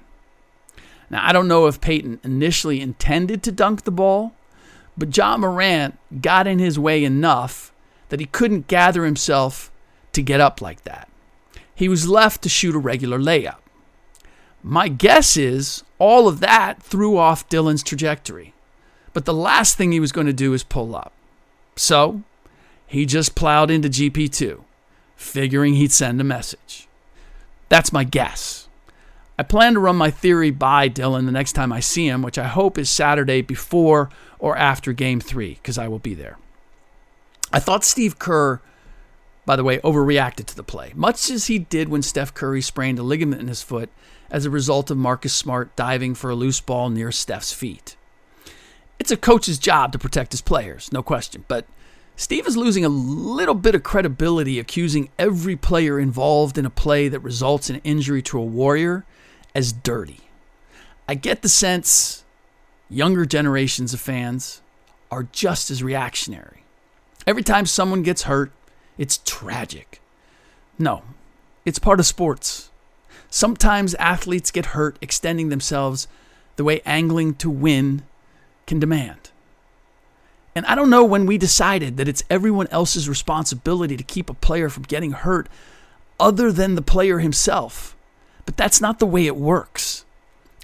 Now, 1.09 1.25
I 1.27 1.33
don't 1.33 1.47
know 1.47 1.67
if 1.67 1.81
Payton 1.81 2.19
initially 2.23 2.81
intended 2.81 3.43
to 3.43 3.51
dunk 3.51 3.83
the 3.83 3.91
ball, 3.91 4.33
but 4.97 5.15
Ja 5.15 5.37
Morant 5.37 5.97
got 6.21 6.47
in 6.47 6.59
his 6.59 6.77
way 6.77 7.03
enough 7.03 7.73
that 8.09 8.19
he 8.19 8.25
couldn't 8.25 8.67
gather 8.67 9.05
himself 9.05 9.71
to 10.13 10.21
get 10.21 10.41
up 10.41 10.61
like 10.61 10.83
that. 10.83 11.09
He 11.77 11.87
was 11.87 12.09
left 12.09 12.41
to 12.41 12.49
shoot 12.49 12.73
a 12.73 12.79
regular 12.79 13.19
layup. 13.19 13.59
My 14.63 14.87
guess 14.87 15.37
is 15.37 15.83
all 15.99 16.27
of 16.27 16.39
that 16.39 16.81
threw 16.81 17.19
off 17.19 17.47
Dillon's 17.49 17.83
trajectory, 17.83 18.55
but 19.13 19.25
the 19.25 19.33
last 19.33 19.77
thing 19.77 19.91
he 19.91 19.99
was 19.99 20.11
going 20.11 20.25
to 20.25 20.33
do 20.33 20.53
is 20.53 20.63
pull 20.63 20.95
up. 20.95 21.13
So 21.75 22.23
he 22.87 23.05
just 23.05 23.35
plowed 23.35 23.69
into 23.69 23.89
GP2, 23.89 24.61
figuring 25.15 25.75
he'd 25.75 25.91
send 25.91 26.19
a 26.19 26.23
message. 26.23 26.87
That's 27.69 27.93
my 27.93 28.03
guess. 28.03 28.67
I 29.37 29.43
plan 29.43 29.75
to 29.75 29.79
run 29.79 29.97
my 29.97 30.09
theory 30.09 30.49
by 30.49 30.87
Dillon 30.87 31.27
the 31.27 31.31
next 31.31 31.53
time 31.53 31.71
I 31.71 31.79
see 31.79 32.07
him, 32.07 32.23
which 32.23 32.39
I 32.39 32.47
hope 32.47 32.79
is 32.79 32.89
Saturday 32.89 33.43
before 33.43 34.09
or 34.39 34.57
after 34.57 34.93
game 34.93 35.19
three, 35.19 35.59
because 35.61 35.77
I 35.77 35.87
will 35.87 35.99
be 35.99 36.15
there. 36.15 36.39
I 37.53 37.59
thought 37.59 37.83
Steve 37.83 38.17
Kerr, 38.17 38.61
by 39.47 39.55
the 39.55 39.63
way, 39.63 39.77
overreacted 39.79 40.45
to 40.45 40.55
the 40.57 40.61
play, 40.61 40.91
much 40.93 41.29
as 41.29 41.47
he 41.47 41.57
did 41.57 41.87
when 41.87 42.01
Steph 42.01 42.33
Curry 42.33 42.61
sprained 42.61 42.99
a 42.99 43.03
ligament 43.03 43.41
in 43.41 43.47
his 43.47 43.63
foot 43.63 43.89
as 44.29 44.45
a 44.45 44.49
result 44.49 44.91
of 44.91 44.97
Marcus 44.97 45.33
Smart 45.33 45.73
diving 45.77 46.15
for 46.15 46.29
a 46.29 46.35
loose 46.35 46.59
ball 46.59 46.89
near 46.89 47.13
Steph's 47.13 47.53
feet. 47.53 47.95
It's 48.99 49.09
a 49.09 49.15
coach's 49.15 49.57
job 49.57 49.93
to 49.93 49.99
protect 49.99 50.33
his 50.33 50.41
players, 50.41 50.91
no 50.91 51.01
question, 51.01 51.45
but 51.47 51.65
Steve 52.17 52.45
is 52.45 52.57
losing 52.57 52.83
a 52.83 52.89
little 52.89 53.55
bit 53.55 53.73
of 53.73 53.83
credibility 53.83 54.59
accusing 54.59 55.09
every 55.17 55.55
player 55.55 55.97
involved 55.97 56.57
in 56.57 56.65
a 56.65 56.69
play 56.69 57.07
that 57.07 57.21
results 57.21 57.69
in 57.69 57.77
injury 57.85 58.21
to 58.23 58.37
a 58.37 58.43
Warrior 58.43 59.05
as 59.55 59.71
dirty. 59.71 60.19
I 61.07 61.15
get 61.15 61.41
the 61.41 61.47
sense 61.47 62.25
younger 62.89 63.25
generations 63.25 63.93
of 63.93 64.01
fans 64.01 64.61
are 65.09 65.23
just 65.31 65.71
as 65.71 65.81
reactionary. 65.81 66.65
Every 67.25 67.43
time 67.43 67.65
someone 67.65 68.03
gets 68.03 68.23
hurt, 68.23 68.51
it's 68.97 69.19
tragic. 69.25 70.01
No, 70.79 71.03
it's 71.65 71.79
part 71.79 71.99
of 71.99 72.05
sports. 72.05 72.69
Sometimes 73.29 73.93
athletes 73.95 74.51
get 74.51 74.67
hurt 74.67 74.97
extending 75.01 75.49
themselves 75.49 76.07
the 76.55 76.63
way 76.63 76.81
angling 76.85 77.35
to 77.35 77.49
win 77.49 78.03
can 78.65 78.79
demand. 78.79 79.31
And 80.55 80.65
I 80.65 80.75
don't 80.75 80.89
know 80.89 81.03
when 81.03 81.25
we 81.25 81.37
decided 81.37 81.97
that 81.97 82.07
it's 82.07 82.23
everyone 82.29 82.67
else's 82.67 83.07
responsibility 83.07 83.95
to 83.95 84.03
keep 84.03 84.29
a 84.29 84.33
player 84.33 84.69
from 84.69 84.83
getting 84.83 85.11
hurt 85.11 85.47
other 86.19 86.51
than 86.51 86.75
the 86.75 86.81
player 86.81 87.19
himself. 87.19 87.95
But 88.45 88.57
that's 88.57 88.81
not 88.81 88.97
the 88.99 89.05
way 89.05 89.27
it 89.27 89.35
works. 89.35 90.03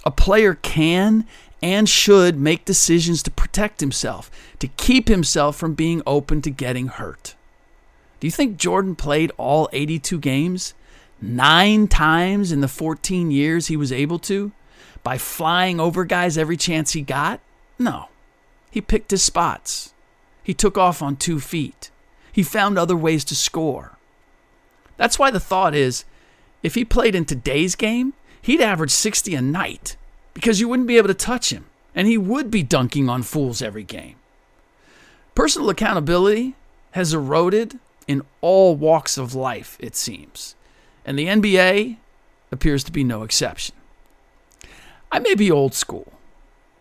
A 0.06 0.12
player 0.12 0.56
can 0.56 1.28
and 1.62 1.88
should 1.88 2.40
make 2.40 2.66
decisions 2.66 3.22
to 3.24 3.32
protect 3.32 3.82
himself, 3.82 4.32
to 4.60 4.68
keep 4.68 5.08
himself 5.08 5.56
from 5.56 5.76
being 5.76 6.02
open 6.08 6.42
to 6.42 6.50
getting 6.50 6.88
hurt. 6.88 7.36
Do 8.24 8.28
you 8.28 8.32
think 8.32 8.56
Jordan 8.56 8.96
played 8.96 9.34
all 9.36 9.68
82 9.74 10.18
games? 10.18 10.74
Nine 11.22 11.90
times 11.90 12.54
in 12.54 12.62
the 12.62 12.70
14 12.70 13.32
years 13.32 13.68
he 13.68 13.76
was 13.76 13.92
able 13.92 14.18
to? 14.20 14.54
By 15.04 15.18
flying 15.18 15.78
over 15.78 16.06
guys 16.06 16.38
every 16.38 16.56
chance 16.56 16.94
he 16.94 17.02
got? 17.02 17.42
No. 17.78 18.08
He 18.72 18.80
picked 18.80 19.12
his 19.12 19.24
spots. 19.24 19.94
He 20.42 20.54
took 20.54 20.78
off 20.78 21.02
on 21.02 21.18
two 21.18 21.42
feet. 21.42 21.92
He 22.32 22.44
found 22.44 22.78
other 22.78 22.96
ways 22.96 23.26
to 23.26 23.36
score. 23.36 23.98
That's 24.96 25.20
why 25.20 25.30
the 25.30 25.42
thought 25.42 25.76
is 25.76 26.06
if 26.62 26.76
he 26.76 26.86
played 26.86 27.16
in 27.16 27.26
today's 27.26 27.76
game, 27.76 28.14
he'd 28.42 28.62
average 28.62 28.92
60 28.92 29.36
a 29.36 29.42
night 29.42 29.98
because 30.34 30.62
you 30.62 30.70
wouldn't 30.70 30.88
be 30.88 30.96
able 30.96 31.10
to 31.10 31.14
touch 31.14 31.50
him, 31.50 31.66
and 31.94 32.08
he 32.08 32.18
would 32.18 32.50
be 32.50 32.64
dunking 32.64 33.10
on 33.10 33.22
fools 33.22 33.62
every 33.62 33.84
game. 33.84 34.16
Personal 35.36 35.70
accountability 35.70 36.56
has 36.92 37.14
eroded 37.14 37.80
in 38.08 38.24
all 38.42 38.76
walks 38.76 39.18
of 39.18 39.36
life, 39.36 39.78
it 39.80 39.96
seems, 39.96 40.56
and 41.06 41.18
the 41.18 41.28
NBA 41.28 41.98
appears 42.52 42.84
to 42.84 42.92
be 42.92 43.04
no 43.04 43.24
exception. 43.24 43.76
I 45.12 45.20
may 45.20 45.36
be 45.36 45.52
old 45.52 45.74
school, 45.74 46.14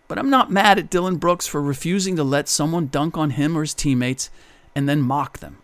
but 0.08 0.18
I'm 0.18 0.30
not 0.30 0.50
mad 0.50 0.78
at 0.78 0.90
Dillon 0.90 1.16
Brooks 1.16 1.46
for 1.46 1.60
refusing 1.60 2.16
to 2.16 2.24
let 2.24 2.48
someone 2.48 2.88
dunk 2.88 3.16
on 3.16 3.30
him 3.30 3.56
or 3.56 3.62
his 3.62 3.74
teammates 3.74 4.30
and 4.74 4.88
then 4.88 5.00
mock 5.02 5.38
them, 5.38 5.58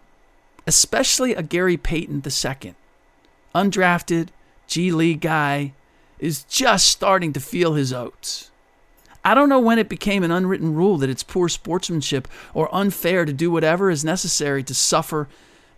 especially 0.67 1.35
a 1.35 1.43
Gary 1.43 1.77
Payton 1.77 2.23
II. 2.25 2.75
Undrafted, 3.55 4.29
G 4.67 4.91
League 4.93 5.21
guy, 5.21 5.73
is 6.19 6.45
just 6.45 6.89
starting 6.89 7.33
to 7.33 7.41
feel 7.41 7.75
his 7.75 7.93
oats. 7.93 8.51
I 9.25 9.35
don't 9.35 9.49
know 9.49 9.61
when 9.61 9.79
it 9.79 9.89
became 9.89 10.23
an 10.23 10.31
unwritten 10.31 10.75
rule 10.75 10.97
that 10.99 11.11
it's 11.11 11.23
poor 11.23 11.49
sportsmanship 11.49 12.29
or 12.55 12.75
unfair 12.75 13.25
to 13.25 13.33
do 13.33 13.51
whatever 13.51 13.91
is 13.91 14.05
necessary 14.05 14.63
to 14.63 14.75
suffer, 14.75 15.29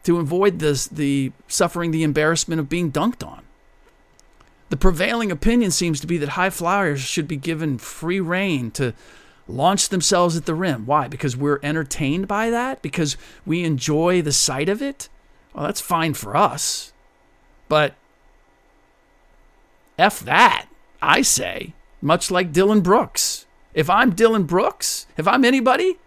to 0.05 0.19
avoid 0.19 0.59
this, 0.59 0.87
the 0.87 1.33
suffering 1.49 1.91
the 1.91 2.03
embarrassment 2.03 2.61
of 2.61 2.69
being 2.69 2.91
dunked 2.91 3.27
on. 3.27 3.43
The 4.71 4.77
prevailing 4.77 5.31
opinion 5.31 5.73
seems 5.73 6.01
to 6.01 6.07
be 6.07 6.17
that 6.19 6.31
high 6.31 6.51
flyers 6.51 7.01
should 7.01 7.27
be 7.27 7.37
given 7.37 7.79
free 7.79 8.21
reign 8.21 8.71
to 8.73 8.95
launch 9.49 9.89
themselves 9.89 10.37
at 10.37 10.47
the 10.47 10.55
rim. 10.55 10.87
Why? 10.87 11.09
Because 11.09 11.37
we're 11.37 11.59
entertained 11.63 12.29
by 12.29 12.51
that? 12.51 12.81
Because 12.81 13.17
we 13.45 13.65
enjoy 13.65 14.23
the 14.23 14.33
sight 14.33 14.69
of 14.69 14.81
it? 14.81 15.09
Well, 15.53 15.65
that's 15.65 15.81
fine 15.81 16.15
for 16.15 16.37
us. 16.37 16.93
But 17.69 17.95
F 19.99 20.21
that, 20.21 20.67
I 21.03 21.23
say, 21.23 21.75
much 22.01 22.31
like 22.31 22.53
Dillon 22.53 22.81
Brooks. 22.81 23.47
If 23.75 23.91
I'm 23.91 24.11
Dillon 24.15 24.45
Brooks, 24.45 25.07
if 25.17 25.27
I'm 25.27 25.45
anybody 25.45 25.99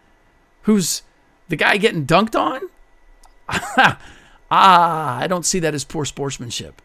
who's 0.63 1.01
the 1.49 1.55
guy 1.55 1.77
getting 1.77 2.05
dunked 2.05 2.39
on, 2.39 2.61
ah, 4.51 5.19
I 5.19 5.27
don't 5.27 5.45
see 5.45 5.59
that 5.59 5.73
as 5.73 5.83
poor 5.83 6.05
sportsmanship. 6.05 6.81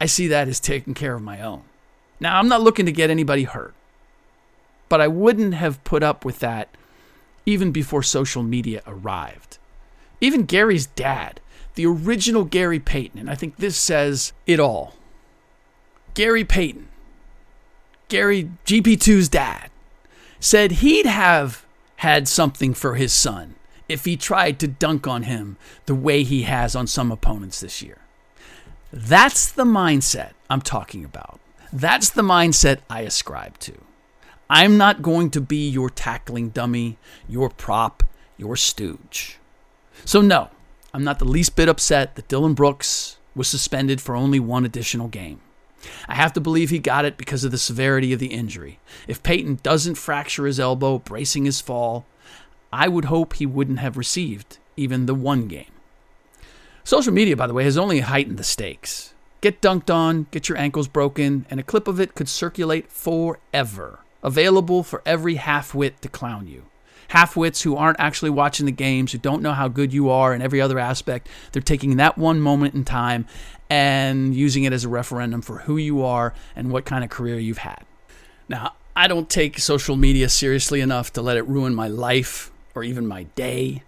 I 0.00 0.06
see 0.06 0.26
that 0.28 0.48
as 0.48 0.60
taking 0.60 0.94
care 0.94 1.14
of 1.14 1.22
my 1.22 1.40
own. 1.40 1.62
Now, 2.20 2.38
I'm 2.38 2.48
not 2.48 2.62
looking 2.62 2.86
to 2.86 2.92
get 2.92 3.10
anybody 3.10 3.44
hurt, 3.44 3.74
but 4.88 5.00
I 5.00 5.08
wouldn't 5.08 5.54
have 5.54 5.82
put 5.84 6.02
up 6.02 6.24
with 6.24 6.38
that 6.40 6.68
even 7.46 7.72
before 7.72 8.02
social 8.02 8.42
media 8.42 8.82
arrived. 8.86 9.58
Even 10.20 10.44
Gary's 10.44 10.86
dad, 10.86 11.40
the 11.74 11.86
original 11.86 12.44
Gary 12.44 12.80
Payton, 12.80 13.18
and 13.18 13.30
I 13.30 13.34
think 13.34 13.56
this 13.56 13.76
says 13.76 14.32
it 14.46 14.60
all. 14.60 14.94
Gary 16.14 16.44
Payton, 16.44 16.88
Gary 18.08 18.50
GP2's 18.64 19.28
dad, 19.28 19.70
said 20.38 20.72
he'd 20.72 21.06
have 21.06 21.66
had 21.96 22.28
something 22.28 22.74
for 22.74 22.94
his 22.94 23.12
son 23.12 23.54
if 23.88 24.04
he 24.04 24.16
tried 24.16 24.58
to 24.60 24.68
dunk 24.68 25.06
on 25.06 25.24
him 25.24 25.56
the 25.86 25.94
way 25.94 26.22
he 26.22 26.42
has 26.42 26.74
on 26.74 26.86
some 26.86 27.12
opponents 27.12 27.60
this 27.60 27.82
year. 27.82 27.98
That's 28.92 29.50
the 29.50 29.64
mindset 29.64 30.32
I'm 30.48 30.62
talking 30.62 31.04
about. 31.04 31.40
That's 31.72 32.08
the 32.10 32.22
mindset 32.22 32.78
I 32.88 33.00
ascribe 33.00 33.58
to. 33.58 33.74
I'm 34.48 34.76
not 34.76 35.02
going 35.02 35.30
to 35.30 35.40
be 35.40 35.68
your 35.68 35.90
tackling 35.90 36.50
dummy, 36.50 36.98
your 37.28 37.50
prop, 37.50 38.04
your 38.36 38.56
stooge. 38.56 39.38
So, 40.04 40.20
no, 40.20 40.50
I'm 40.92 41.02
not 41.02 41.18
the 41.18 41.24
least 41.24 41.56
bit 41.56 41.68
upset 41.68 42.14
that 42.14 42.28
Dillon 42.28 42.54
Brooks 42.54 43.16
was 43.34 43.48
suspended 43.48 44.00
for 44.00 44.14
only 44.14 44.38
one 44.38 44.64
additional 44.64 45.08
game. 45.08 45.40
I 46.08 46.14
have 46.14 46.32
to 46.34 46.40
believe 46.40 46.70
he 46.70 46.78
got 46.78 47.04
it 47.04 47.16
because 47.16 47.44
of 47.44 47.50
the 47.50 47.58
severity 47.58 48.12
of 48.12 48.20
the 48.20 48.28
injury. 48.28 48.78
If 49.08 49.22
Payton 49.22 49.60
doesn't 49.62 49.96
fracture 49.96 50.46
his 50.46 50.60
elbow 50.60 50.98
bracing 50.98 51.44
his 51.44 51.60
fall, 51.60 52.06
I 52.74 52.88
would 52.88 53.04
hope 53.04 53.34
he 53.34 53.46
wouldn't 53.46 53.78
have 53.78 53.96
received 53.96 54.58
even 54.76 55.06
the 55.06 55.14
one 55.14 55.46
game. 55.46 55.70
Social 56.82 57.12
media, 57.12 57.36
by 57.36 57.46
the 57.46 57.54
way, 57.54 57.62
has 57.62 57.78
only 57.78 58.00
heightened 58.00 58.36
the 58.36 58.42
stakes. 58.42 59.14
Get 59.40 59.62
dunked 59.62 59.94
on, 59.94 60.26
get 60.32 60.48
your 60.48 60.58
ankles 60.58 60.88
broken, 60.88 61.46
and 61.48 61.60
a 61.60 61.62
clip 61.62 61.86
of 61.86 62.00
it 62.00 62.16
could 62.16 62.28
circulate 62.28 62.90
forever, 62.90 64.00
available 64.24 64.82
for 64.82 65.02
every 65.06 65.36
half 65.36 65.72
wit 65.72 66.02
to 66.02 66.08
clown 66.08 66.48
you. 66.48 66.64
Half 67.08 67.36
wits 67.36 67.62
who 67.62 67.76
aren't 67.76 68.00
actually 68.00 68.30
watching 68.30 68.66
the 68.66 68.72
games, 68.72 69.12
who 69.12 69.18
don't 69.18 69.42
know 69.42 69.52
how 69.52 69.68
good 69.68 69.92
you 69.92 70.10
are 70.10 70.34
in 70.34 70.42
every 70.42 70.60
other 70.60 70.80
aspect, 70.80 71.28
they're 71.52 71.62
taking 71.62 71.98
that 71.98 72.18
one 72.18 72.40
moment 72.40 72.74
in 72.74 72.84
time 72.84 73.28
and 73.70 74.34
using 74.34 74.64
it 74.64 74.72
as 74.72 74.82
a 74.82 74.88
referendum 74.88 75.42
for 75.42 75.58
who 75.58 75.76
you 75.76 76.02
are 76.02 76.34
and 76.56 76.72
what 76.72 76.86
kind 76.86 77.04
of 77.04 77.10
career 77.10 77.38
you've 77.38 77.58
had. 77.58 77.84
Now, 78.48 78.74
I 78.96 79.06
don't 79.06 79.30
take 79.30 79.60
social 79.60 79.94
media 79.94 80.28
seriously 80.28 80.80
enough 80.80 81.12
to 81.12 81.22
let 81.22 81.36
it 81.36 81.46
ruin 81.46 81.72
my 81.72 81.86
life 81.86 82.50
or 82.74 82.84
even 82.84 83.06
my 83.06 83.24
day, 83.34 83.82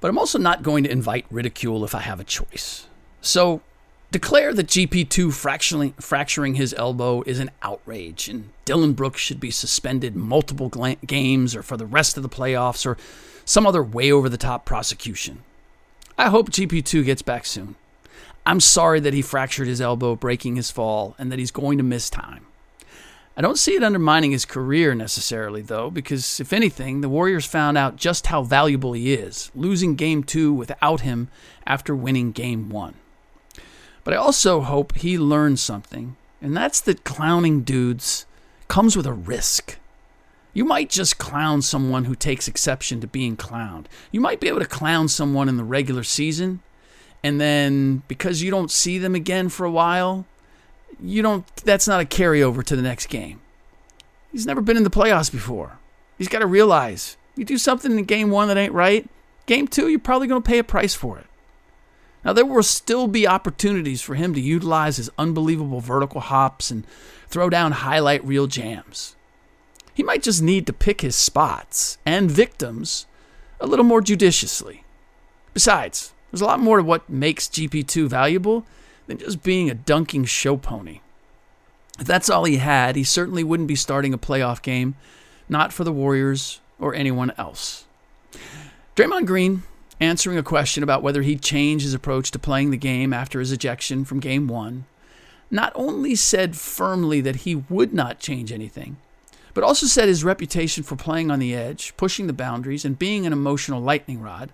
but 0.00 0.08
I'm 0.08 0.18
also 0.18 0.38
not 0.38 0.62
going 0.62 0.84
to 0.84 0.90
invite 0.90 1.26
ridicule 1.30 1.84
if 1.84 1.94
I 1.94 2.00
have 2.00 2.20
a 2.20 2.24
choice. 2.24 2.86
So, 3.20 3.62
declare 4.10 4.54
that 4.54 4.68
GP2 4.68 5.32
fracturing, 6.00 6.54
his 6.54 6.74
elbow 6.74 7.22
is 7.22 7.40
an 7.40 7.50
outrage 7.62 8.28
and 8.28 8.50
Dillon 8.64 8.92
Brooks 8.92 9.20
should 9.20 9.40
be 9.40 9.50
suspended 9.50 10.14
multiple 10.16 10.68
games 11.06 11.56
or 11.56 11.62
for 11.62 11.76
the 11.76 11.86
rest 11.86 12.16
of 12.16 12.22
the 12.22 12.28
playoffs 12.28 12.86
or 12.86 12.96
some 13.44 13.66
other 13.66 13.82
way 13.82 14.12
over 14.12 14.28
the 14.28 14.36
top 14.36 14.64
prosecution. 14.64 15.42
I 16.16 16.28
hope 16.30 16.50
GP2 16.50 17.04
gets 17.04 17.22
back 17.22 17.46
soon. 17.46 17.76
I'm 18.44 18.60
sorry 18.60 18.98
that 19.00 19.14
he 19.14 19.22
fractured 19.22 19.68
his 19.68 19.80
elbow 19.80 20.16
breaking 20.16 20.56
his 20.56 20.70
fall 20.70 21.14
and 21.18 21.30
that 21.30 21.38
he's 21.38 21.50
going 21.50 21.78
to 21.78 21.84
miss 21.84 22.08
time. 22.08 22.47
I 23.38 23.40
don't 23.40 23.56
see 23.56 23.76
it 23.76 23.84
undermining 23.84 24.32
his 24.32 24.44
career 24.44 24.96
necessarily, 24.96 25.62
though, 25.62 25.90
because 25.90 26.40
if 26.40 26.52
anything, 26.52 27.02
the 27.02 27.08
Warriors 27.08 27.46
found 27.46 27.78
out 27.78 27.94
just 27.94 28.26
how 28.26 28.42
valuable 28.42 28.94
he 28.94 29.14
is, 29.14 29.52
losing 29.54 29.94
game 29.94 30.24
two 30.24 30.52
without 30.52 31.02
him 31.02 31.28
after 31.64 31.94
winning 31.94 32.32
game 32.32 32.68
one. 32.68 32.94
But 34.02 34.14
I 34.14 34.16
also 34.16 34.62
hope 34.62 34.96
he 34.96 35.16
learns 35.16 35.62
something, 35.62 36.16
and 36.42 36.56
that's 36.56 36.80
that 36.80 37.04
clowning 37.04 37.62
dudes 37.62 38.26
comes 38.66 38.96
with 38.96 39.06
a 39.06 39.12
risk. 39.12 39.78
You 40.52 40.64
might 40.64 40.90
just 40.90 41.18
clown 41.18 41.62
someone 41.62 42.06
who 42.06 42.16
takes 42.16 42.48
exception 42.48 43.00
to 43.02 43.06
being 43.06 43.36
clowned. 43.36 43.84
You 44.10 44.20
might 44.20 44.40
be 44.40 44.48
able 44.48 44.58
to 44.58 44.66
clown 44.66 45.06
someone 45.06 45.48
in 45.48 45.56
the 45.56 45.62
regular 45.62 46.02
season, 46.02 46.58
and 47.22 47.40
then 47.40 48.02
because 48.08 48.42
you 48.42 48.50
don't 48.50 48.72
see 48.72 48.98
them 48.98 49.14
again 49.14 49.48
for 49.48 49.64
a 49.64 49.70
while, 49.70 50.26
you 51.00 51.22
don't 51.22 51.46
that's 51.56 51.88
not 51.88 52.00
a 52.00 52.04
carryover 52.04 52.64
to 52.64 52.76
the 52.76 52.82
next 52.82 53.06
game. 53.06 53.40
He's 54.32 54.46
never 54.46 54.60
been 54.60 54.76
in 54.76 54.84
the 54.84 54.90
playoffs 54.90 55.30
before. 55.30 55.78
He's 56.16 56.28
got 56.28 56.40
to 56.40 56.46
realize 56.46 57.16
you 57.36 57.44
do 57.44 57.58
something 57.58 57.96
in 57.96 58.04
game 58.04 58.30
1 58.30 58.48
that 58.48 58.56
ain't 58.56 58.72
right, 58.72 59.08
game 59.46 59.68
2 59.68 59.88
you're 59.88 59.98
probably 59.98 60.26
going 60.26 60.42
to 60.42 60.48
pay 60.48 60.58
a 60.58 60.64
price 60.64 60.94
for 60.94 61.18
it. 61.18 61.26
Now 62.24 62.32
there 62.32 62.44
will 62.44 62.62
still 62.62 63.08
be 63.08 63.26
opportunities 63.26 64.02
for 64.02 64.14
him 64.14 64.34
to 64.34 64.40
utilize 64.40 64.96
his 64.96 65.10
unbelievable 65.18 65.80
vertical 65.80 66.20
hops 66.20 66.70
and 66.70 66.86
throw 67.28 67.48
down 67.48 67.72
highlight 67.72 68.24
reel 68.24 68.46
jams. 68.46 69.14
He 69.94 70.02
might 70.02 70.22
just 70.22 70.42
need 70.42 70.66
to 70.66 70.72
pick 70.72 71.00
his 71.00 71.16
spots 71.16 71.98
and 72.06 72.30
victims 72.30 73.06
a 73.60 73.66
little 73.66 73.84
more 73.84 74.00
judiciously. 74.00 74.84
Besides, 75.54 76.12
there's 76.30 76.40
a 76.40 76.46
lot 76.46 76.60
more 76.60 76.76
to 76.76 76.82
what 76.82 77.08
makes 77.10 77.48
GP2 77.48 78.06
valuable 78.06 78.64
than 79.08 79.18
just 79.18 79.42
being 79.42 79.68
a 79.68 79.74
dunking 79.74 80.24
show 80.26 80.56
pony. 80.56 81.00
If 81.98 82.06
that's 82.06 82.30
all 82.30 82.44
he 82.44 82.58
had, 82.58 82.94
he 82.94 83.02
certainly 83.02 83.42
wouldn't 83.42 83.66
be 83.66 83.74
starting 83.74 84.14
a 84.14 84.18
playoff 84.18 84.62
game, 84.62 84.94
not 85.48 85.72
for 85.72 85.82
the 85.82 85.92
Warriors 85.92 86.60
or 86.78 86.94
anyone 86.94 87.32
else. 87.36 87.86
Draymond 88.94 89.26
Green 89.26 89.64
answering 89.98 90.38
a 90.38 90.42
question 90.44 90.84
about 90.84 91.02
whether 91.02 91.22
he'd 91.22 91.42
change 91.42 91.82
his 91.82 91.94
approach 91.94 92.30
to 92.30 92.38
playing 92.38 92.70
the 92.70 92.76
game 92.76 93.12
after 93.12 93.40
his 93.40 93.50
ejection 93.50 94.04
from 94.04 94.20
game 94.20 94.46
one, 94.46 94.84
not 95.50 95.72
only 95.74 96.14
said 96.14 96.56
firmly 96.56 97.20
that 97.20 97.36
he 97.36 97.56
would 97.56 97.92
not 97.92 98.20
change 98.20 98.52
anything, 98.52 98.96
but 99.54 99.64
also 99.64 99.86
said 99.86 100.06
his 100.06 100.22
reputation 100.22 100.84
for 100.84 100.94
playing 100.94 101.30
on 101.30 101.40
the 101.40 101.54
edge, 101.54 101.96
pushing 101.96 102.28
the 102.28 102.32
boundaries, 102.32 102.84
and 102.84 102.98
being 102.98 103.26
an 103.26 103.32
emotional 103.32 103.80
lightning 103.80 104.20
rod 104.20 104.50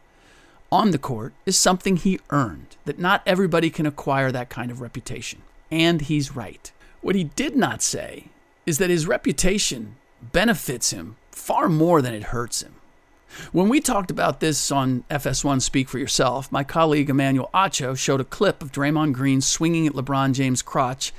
on 0.75 0.91
the 0.91 0.99
court 0.99 1.33
is 1.47 1.57
something 1.57 1.97
he 1.97 2.19
earned, 2.31 2.77
that 2.85 2.99
not 2.99 3.23
everybody 3.25 3.71
can 3.71 3.87
acquire 3.87 4.33
that 4.33 4.51
kind 4.51 4.73
of 4.73 4.81
reputation. 4.81 5.41
And 5.71 6.01
he's 6.03 6.35
right. 6.35 6.73
What 7.01 7.15
he 7.15 7.25
did 7.25 7.55
not 7.55 7.81
say 7.81 8.27
is 8.67 8.79
that 8.79 8.91
his 8.91 9.07
reputation 9.07 9.95
benefits 10.33 10.91
him 10.91 11.17
far 11.31 11.69
more 11.69 12.03
than 12.03 12.13
it 12.13 12.25
hurts 12.25 12.61
him. 12.61 12.75
When 13.53 13.69
we 13.69 13.81
talked 13.81 14.11
about 14.11 14.41
this 14.41 14.73
on 14.73 15.05
FS1 15.11 15.63
Speak 15.63 15.89
for 15.89 15.99
Yourself, 15.99 16.51
my 16.51 16.65
colleague 16.65 17.09
Emmanuel 17.09 17.51
Acho 17.55 17.97
showed 17.97 18.21
a 18.21 18.25
clip 18.25 18.61
of 18.61 18.73
Draymond 18.73 19.13
Green 19.13 19.41
swinging 19.41 19.87
at 19.87 19.93
LeBron 19.93 20.33
James' 20.35 20.63
crotch 20.63 21.13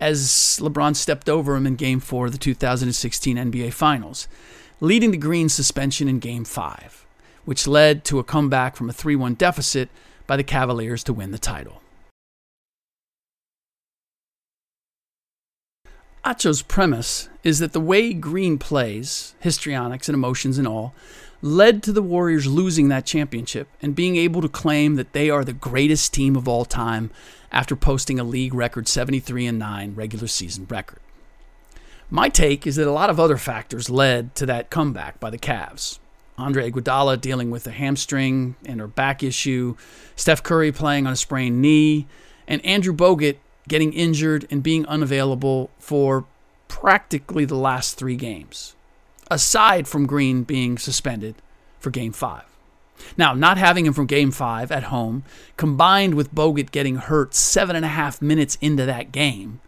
as 0.00 0.58
LeBron 0.60 0.94
stepped 0.94 1.30
over 1.30 1.56
him 1.56 1.66
in 1.66 1.76
Game 1.76 2.00
4 2.00 2.26
of 2.26 2.32
the 2.32 2.38
2016 2.38 3.36
NBA 3.36 3.72
Finals, 3.72 4.28
leading 4.80 5.12
to 5.12 5.18
Green's 5.18 5.54
suspension 5.54 6.08
in 6.08 6.18
Game 6.18 6.44
5 6.44 7.06
which 7.48 7.66
led 7.66 8.04
to 8.04 8.18
a 8.18 8.24
comeback 8.24 8.76
from 8.76 8.90
a 8.90 8.92
3 8.92 9.16
1 9.16 9.32
deficit 9.32 9.88
by 10.26 10.36
the 10.36 10.44
Cavaliers 10.44 11.02
to 11.02 11.14
win 11.14 11.30
the 11.30 11.38
title. 11.38 11.80
Acho's 16.26 16.60
premise 16.60 17.30
is 17.42 17.58
that 17.58 17.72
the 17.72 17.80
way 17.80 18.12
Green 18.12 18.58
plays, 18.58 19.34
histrionics 19.40 20.10
and 20.10 20.14
emotions 20.14 20.58
and 20.58 20.68
all, 20.68 20.92
led 21.40 21.82
to 21.82 21.90
the 21.90 22.02
Warriors 22.02 22.46
losing 22.46 22.88
that 22.88 23.06
championship 23.06 23.66
and 23.80 23.96
being 23.96 24.16
able 24.16 24.42
to 24.42 24.48
claim 24.50 24.96
that 24.96 25.14
they 25.14 25.30
are 25.30 25.42
the 25.42 25.54
greatest 25.54 26.12
team 26.12 26.36
of 26.36 26.46
all 26.46 26.66
time 26.66 27.10
after 27.50 27.74
posting 27.74 28.20
a 28.20 28.24
league 28.24 28.52
record 28.52 28.86
73 28.86 29.46
and 29.46 29.58
9 29.58 29.94
regular 29.94 30.26
season 30.26 30.66
record. 30.68 31.00
My 32.10 32.28
take 32.28 32.66
is 32.66 32.76
that 32.76 32.86
a 32.86 32.92
lot 32.92 33.08
of 33.08 33.18
other 33.18 33.38
factors 33.38 33.88
led 33.88 34.34
to 34.34 34.44
that 34.44 34.68
comeback 34.68 35.18
by 35.18 35.30
the 35.30 35.38
Cavs. 35.38 35.98
Andre 36.38 36.70
Iguodala 36.70 37.20
dealing 37.20 37.50
with 37.50 37.66
a 37.66 37.72
hamstring 37.72 38.54
and 38.64 38.80
her 38.80 38.86
back 38.86 39.22
issue, 39.22 39.76
Steph 40.16 40.42
Curry 40.42 40.72
playing 40.72 41.06
on 41.06 41.12
a 41.12 41.16
sprained 41.16 41.60
knee, 41.60 42.06
and 42.46 42.64
Andrew 42.64 42.94
Bogut 42.94 43.36
getting 43.66 43.92
injured 43.92 44.46
and 44.50 44.62
being 44.62 44.86
unavailable 44.86 45.70
for 45.78 46.24
practically 46.68 47.44
the 47.44 47.56
last 47.56 47.98
three 47.98 48.16
games, 48.16 48.76
aside 49.30 49.88
from 49.88 50.06
Green 50.06 50.44
being 50.44 50.78
suspended 50.78 51.34
for 51.80 51.90
game 51.90 52.12
five. 52.12 52.44
Now, 53.16 53.34
not 53.34 53.58
having 53.58 53.86
him 53.86 53.92
from 53.92 54.06
game 54.06 54.30
five 54.30 54.72
at 54.72 54.84
home, 54.84 55.24
combined 55.56 56.14
with 56.14 56.34
Bogut 56.34 56.70
getting 56.70 56.96
hurt 56.96 57.34
seven 57.34 57.76
and 57.76 57.84
a 57.84 57.88
half 57.88 58.22
minutes 58.22 58.58
into 58.60 58.84
that 58.86 59.12
game, 59.12 59.60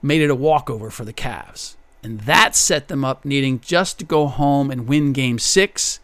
made 0.00 0.20
it 0.20 0.30
a 0.30 0.34
walkover 0.34 0.90
for 0.90 1.04
the 1.04 1.12
Cavs. 1.12 1.76
And 2.02 2.22
that 2.22 2.56
set 2.56 2.88
them 2.88 3.04
up 3.04 3.24
needing 3.24 3.60
just 3.60 3.98
to 4.00 4.04
go 4.04 4.26
home 4.26 4.70
and 4.70 4.88
win 4.88 5.12
game 5.12 5.38
six 5.38 6.00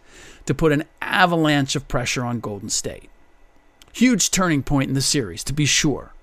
to 0.49 0.55
put 0.55 0.73
an 0.73 0.85
avalanche 1.03 1.77
of 1.77 1.87
pressure 1.89 2.25
on 2.25 2.41
Golden 2.41 2.71
State. 2.71 3.11
Huge 3.93 4.31
turning 4.31 4.63
point 4.63 4.89
in 4.89 4.95
the 4.95 5.03
series, 5.03 5.45
to 5.45 5.53
be 5.53 5.67
sure. 5.67 6.15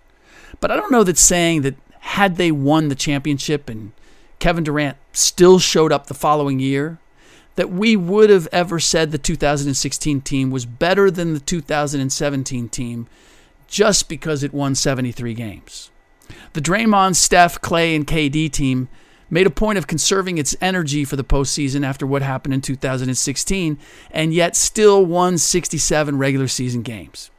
But 0.59 0.71
I 0.71 0.75
don't 0.75 0.91
know 0.91 1.03
that 1.03 1.19
saying 1.19 1.61
that 1.61 1.75
had 1.99 2.38
they 2.38 2.51
won 2.51 2.88
the 2.88 2.95
championship 2.95 3.69
and 3.69 3.91
Kevin 4.39 4.63
Durant 4.63 4.97
still 5.13 5.59
showed 5.59 5.91
up 5.91 6.07
the 6.07 6.15
following 6.15 6.59
year, 6.59 6.97
that 7.55 7.69
we 7.69 7.95
would 7.95 8.31
have 8.31 8.47
ever 8.51 8.79
said 8.79 9.11
the 9.11 9.19
2016 9.19 10.21
team 10.21 10.49
was 10.49 10.65
better 10.65 11.11
than 11.11 11.35
the 11.35 11.39
2017 11.39 12.67
team 12.69 13.07
just 13.67 14.09
because 14.09 14.41
it 14.41 14.55
won 14.55 14.73
73 14.73 15.35
games. 15.35 15.91
The 16.53 16.61
Draymond, 16.61 17.15
Steph, 17.15 17.61
Clay, 17.61 17.95
and 17.95 18.07
KD 18.07 18.51
team 18.51 18.89
made 19.36 19.45
a 19.45 19.52
point 19.52 19.78
of 19.78 19.86
conserving 19.86 20.38
its 20.38 20.56
energy 20.62 21.04
for 21.04 21.17
the 21.17 21.24
postseason 21.24 21.86
after 21.86 22.08
what 22.08 22.21
happened 22.21 22.54
in 22.54 22.62
2016, 22.62 23.78
and 24.12 24.34
yet 24.34 24.56
still 24.56 25.06
won 25.06 25.38
67 25.38 26.17
regular 26.17 26.48
season 26.48 26.82
games. 26.84 27.30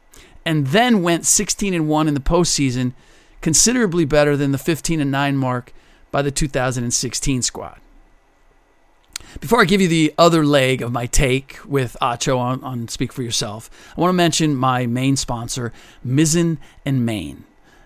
And 0.45 0.67
then 0.67 1.03
went 1.03 1.25
16 1.25 1.73
and 1.73 1.89
1 1.89 2.07
in 2.07 2.13
the 2.13 2.21
postseason, 2.21 2.93
considerably 3.41 4.05
better 4.05 4.37
than 4.37 4.53
the 4.53 4.59
15 4.59 5.01
and 5.01 5.11
9 5.11 5.39
mark 5.39 5.73
by 6.11 6.21
the 6.21 6.31
2016 6.31 7.41
squad. 7.41 7.81
Before 9.41 9.63
I 9.63 9.65
give 9.65 9.81
you 9.81 9.89
the 9.89 10.13
other 10.19 10.45
leg 10.45 10.83
of 10.83 10.93
my 10.93 11.07
take 11.07 11.59
with 11.65 11.97
Acho 12.03 12.37
on, 12.39 12.63
on 12.63 12.89
Speak 12.89 13.11
for 13.11 13.23
Yourself, 13.23 13.71
I 13.97 14.03
want 14.03 14.11
to 14.11 14.17
mention 14.17 14.55
my 14.55 14.85
main 14.85 15.17
sponsor, 15.17 15.73
Mizzen 16.07 16.59
and 16.85 17.07
Main. 17.07 17.45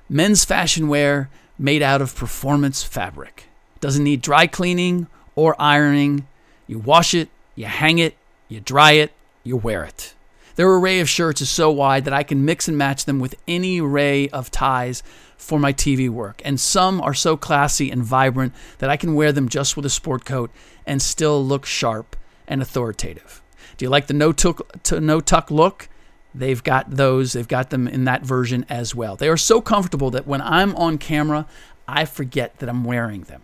Men's 0.09 0.45
fashion 0.45 0.89
wear 0.89 1.31
made 1.57 1.81
out 1.81 2.03
of 2.03 2.17
performance 2.17 2.83
fabric. 2.83 3.50
Doesn't 3.81 4.05
need 4.05 4.23
dry 4.23 4.47
cleaning 4.47 5.07
or 5.35 5.57
ironing. 5.61 6.27
You 6.67 6.79
wash 6.79 7.15
it, 7.15 7.29
you 7.55 7.67
hang 7.67 7.99
it, 7.99 8.17
you 8.49 8.61
dry 8.61 8.93
it, 8.93 9.13
you 9.43 9.57
wear 9.57 9.85
it. 9.85 10.15
Their 10.57 10.71
array 10.75 11.01
of 11.01 11.09
shirts 11.09 11.41
is 11.41 11.49
so 11.49 11.71
wide 11.71 12.05
that 12.05 12.13
I 12.13 12.23
can 12.23 12.45
mix 12.45 12.69
and 12.69 12.77
match 12.77 13.07
them 13.07 13.19
with 13.19 13.35
any 13.49 13.81
array 13.81 14.29
of 14.29 14.51
ties 14.51 15.03
for 15.37 15.59
my 15.59 15.73
TV 15.73 16.11
work. 16.11 16.43
And 16.45 16.61
some 16.61 17.01
are 17.01 17.15
so 17.15 17.37
classy 17.37 17.91
and 17.91 18.03
vibrant 18.03 18.53
that 18.79 18.91
I 18.91 18.99
can 18.99 19.15
wear 19.15 19.33
them 19.33 19.49
just 19.49 19.77
with 19.77 19.87
a 19.87 19.91
sport 19.91 20.25
coat 20.25 20.51
and 20.85 21.01
still 21.01 21.43
look 21.45 21.65
sharp 21.65 22.15
and 22.47 22.61
authoritative. 22.61 23.41
Do 23.79 23.87
you 23.87 23.89
like 23.89 24.07
the 24.07 24.13
no 24.13 24.33
tuck, 24.33 24.91
no 24.93 25.21
tuck 25.21 25.51
look? 25.51 25.89
They've 26.35 26.63
got 26.63 26.91
those, 26.91 27.33
they've 27.33 27.49
got 27.49 27.71
them 27.71 27.89
in 27.89 28.05
that 28.05 28.23
version 28.23 28.67
as 28.69 28.95
well. 28.95 29.17
They 29.17 29.29
are 29.29 29.37
so 29.39 29.61
comfortable 29.61 30.11
that 30.11 30.27
when 30.27 30.43
I'm 30.43 30.77
on 30.77 30.99
camera, 30.99 31.47
I 31.89 32.05
forget 32.05 32.59
that 32.59 32.69
I'm 32.69 32.85
wearing 32.85 33.23
them. 33.23 33.43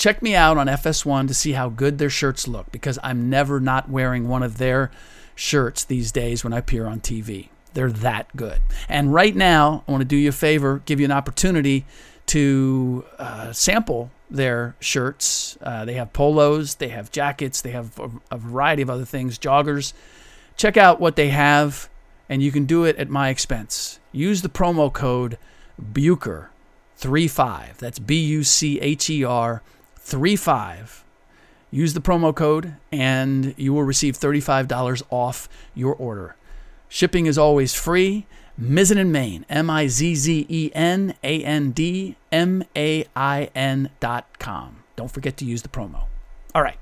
Check 0.00 0.22
me 0.22 0.34
out 0.34 0.56
on 0.56 0.66
FS1 0.66 1.28
to 1.28 1.34
see 1.34 1.52
how 1.52 1.68
good 1.68 1.98
their 1.98 2.08
shirts 2.08 2.48
look 2.48 2.72
because 2.72 2.98
I'm 3.02 3.28
never 3.28 3.60
not 3.60 3.90
wearing 3.90 4.28
one 4.28 4.42
of 4.42 4.56
their 4.56 4.90
shirts 5.34 5.84
these 5.84 6.10
days 6.10 6.42
when 6.42 6.54
I 6.54 6.58
appear 6.60 6.86
on 6.86 7.00
TV. 7.00 7.50
They're 7.74 7.92
that 7.92 8.34
good. 8.34 8.62
And 8.88 9.12
right 9.12 9.36
now, 9.36 9.84
I 9.86 9.92
want 9.92 10.00
to 10.00 10.06
do 10.06 10.16
you 10.16 10.30
a 10.30 10.32
favor, 10.32 10.80
give 10.86 11.00
you 11.00 11.04
an 11.04 11.12
opportunity 11.12 11.84
to 12.28 13.04
uh, 13.18 13.52
sample 13.52 14.10
their 14.30 14.74
shirts. 14.80 15.58
Uh, 15.60 15.84
they 15.84 15.92
have 15.92 16.14
polos, 16.14 16.76
they 16.76 16.88
have 16.88 17.12
jackets, 17.12 17.60
they 17.60 17.72
have 17.72 17.98
a, 17.98 18.10
a 18.30 18.38
variety 18.38 18.80
of 18.80 18.88
other 18.88 19.04
things, 19.04 19.38
joggers. 19.38 19.92
Check 20.56 20.78
out 20.78 20.98
what 20.98 21.16
they 21.16 21.28
have, 21.28 21.90
and 22.26 22.42
you 22.42 22.50
can 22.50 22.64
do 22.64 22.84
it 22.84 22.96
at 22.96 23.10
my 23.10 23.28
expense. 23.28 24.00
Use 24.12 24.40
the 24.40 24.48
promo 24.48 24.90
code 24.90 25.36
BUCHER35. 25.78 27.76
That's 27.76 27.98
B 27.98 28.18
U 28.18 28.44
C 28.44 28.80
H 28.80 29.10
E 29.10 29.24
R 29.24 29.60
35 30.10 31.04
Use 31.70 31.94
the 31.94 32.00
promo 32.00 32.34
code 32.34 32.74
and 32.90 33.54
you 33.56 33.72
will 33.72 33.84
receive 33.84 34.18
$35 34.18 35.02
off 35.10 35.48
your 35.74 35.94
order. 35.94 36.36
Shipping 36.88 37.26
is 37.26 37.38
always 37.38 37.74
free. 37.74 38.26
Mizzen 38.60 38.98
and 38.98 39.12
Main, 39.12 39.46
M 39.48 39.70
I 39.70 39.86
Z 39.86 40.16
Z 40.16 40.46
E 40.48 40.70
N 40.74 41.14
A 41.22 41.42
N 41.42 41.70
D 41.70 42.16
M 42.30 42.64
A 42.76 43.06
I 43.16 43.48
N 43.54 43.90
dot 44.00 44.38
com. 44.38 44.82
Don't 44.96 45.10
forget 45.10 45.36
to 45.38 45.44
use 45.44 45.62
the 45.62 45.68
promo. 45.68 46.04
All 46.54 46.62
right. 46.62 46.76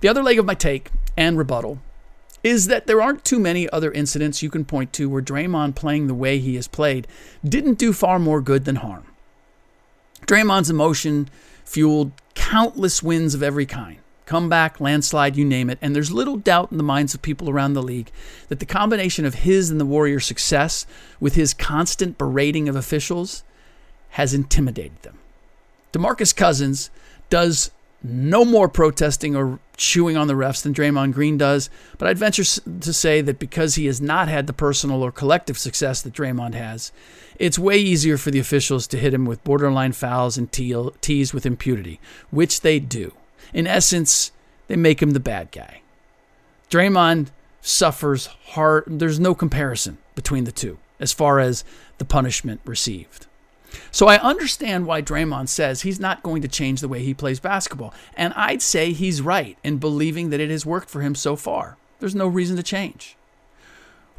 The 0.00 0.08
other 0.08 0.22
leg 0.22 0.38
of 0.38 0.46
my 0.46 0.54
take 0.54 0.90
and 1.16 1.36
rebuttal 1.36 1.80
is 2.44 2.68
that 2.68 2.86
there 2.86 3.02
aren't 3.02 3.24
too 3.24 3.40
many 3.40 3.68
other 3.70 3.90
incidents 3.90 4.42
you 4.42 4.48
can 4.48 4.64
point 4.64 4.92
to 4.94 5.10
where 5.10 5.20
Draymond 5.20 5.74
playing 5.74 6.06
the 6.06 6.14
way 6.14 6.38
he 6.38 6.54
has 6.54 6.68
played 6.68 7.08
didn't 7.44 7.78
do 7.78 7.92
far 7.92 8.20
more 8.20 8.40
good 8.40 8.64
than 8.64 8.76
harm. 8.76 9.04
Draymond's 10.26 10.70
emotion 10.70 11.28
fueled 11.68 12.12
countless 12.34 13.02
wins 13.02 13.34
of 13.34 13.42
every 13.42 13.66
kind 13.66 13.98
comeback, 14.28 14.78
landslide, 14.78 15.36
you 15.36 15.44
name 15.44 15.70
it. 15.70 15.78
And 15.80 15.96
there's 15.96 16.12
little 16.12 16.36
doubt 16.36 16.70
in 16.70 16.76
the 16.76 16.84
minds 16.84 17.14
of 17.14 17.22
people 17.22 17.48
around 17.48 17.72
the 17.72 17.82
league 17.82 18.10
that 18.48 18.60
the 18.60 18.66
combination 18.66 19.24
of 19.24 19.36
his 19.36 19.70
and 19.70 19.80
the 19.80 19.86
Warriors' 19.86 20.26
success 20.26 20.84
with 21.18 21.34
his 21.34 21.54
constant 21.54 22.18
berating 22.18 22.68
of 22.68 22.76
officials 22.76 23.42
has 24.10 24.34
intimidated 24.34 25.00
them. 25.00 25.18
DeMarcus 25.94 26.36
Cousins 26.36 26.90
does 27.30 27.70
no 28.02 28.44
more 28.44 28.68
protesting 28.68 29.34
or 29.34 29.58
chewing 29.76 30.16
on 30.16 30.28
the 30.28 30.34
refs 30.34 30.62
than 30.62 30.74
Draymond 30.74 31.12
Green 31.12 31.36
does, 31.36 31.68
but 31.98 32.08
I'd 32.08 32.18
venture 32.18 32.44
to 32.44 32.92
say 32.92 33.20
that 33.20 33.38
because 33.38 33.74
he 33.74 33.86
has 33.86 34.00
not 34.00 34.28
had 34.28 34.46
the 34.46 34.52
personal 34.52 35.02
or 35.02 35.10
collective 35.10 35.58
success 35.58 36.02
that 36.02 36.12
Draymond 36.12 36.54
has, 36.54 36.92
it's 37.38 37.58
way 37.58 37.76
easier 37.76 38.16
for 38.16 38.30
the 38.30 38.38
officials 38.38 38.86
to 38.88 38.98
hit 38.98 39.14
him 39.14 39.24
with 39.24 39.44
borderline 39.44 39.92
fouls 39.92 40.38
and 40.38 40.50
tease 40.52 41.34
with 41.34 41.46
impunity, 41.46 42.00
which 42.30 42.60
they 42.60 42.78
do. 42.78 43.14
In 43.52 43.66
essence, 43.66 44.32
they 44.66 44.76
make 44.76 45.02
him 45.02 45.12
the 45.12 45.20
bad 45.20 45.50
guy. 45.50 45.82
Draymond 46.70 47.28
suffers 47.60 48.26
hard. 48.26 48.84
There's 48.86 49.18
no 49.18 49.34
comparison 49.34 49.98
between 50.14 50.44
the 50.44 50.52
two 50.52 50.78
as 51.00 51.12
far 51.12 51.38
as 51.40 51.64
the 51.98 52.04
punishment 52.04 52.60
received. 52.64 53.26
So 53.90 54.06
I 54.06 54.18
understand 54.20 54.86
why 54.86 55.02
Draymond 55.02 55.48
says 55.48 55.82
he's 55.82 56.00
not 56.00 56.22
going 56.22 56.42
to 56.42 56.48
change 56.48 56.80
the 56.80 56.88
way 56.88 57.02
he 57.02 57.14
plays 57.14 57.40
basketball. 57.40 57.94
And 58.16 58.32
I'd 58.34 58.62
say 58.62 58.92
he's 58.92 59.20
right 59.20 59.58
in 59.62 59.78
believing 59.78 60.30
that 60.30 60.40
it 60.40 60.50
has 60.50 60.66
worked 60.66 60.90
for 60.90 61.00
him 61.00 61.14
so 61.14 61.36
far. 61.36 61.76
There's 62.00 62.14
no 62.14 62.28
reason 62.28 62.56
to 62.56 62.62
change. 62.62 63.16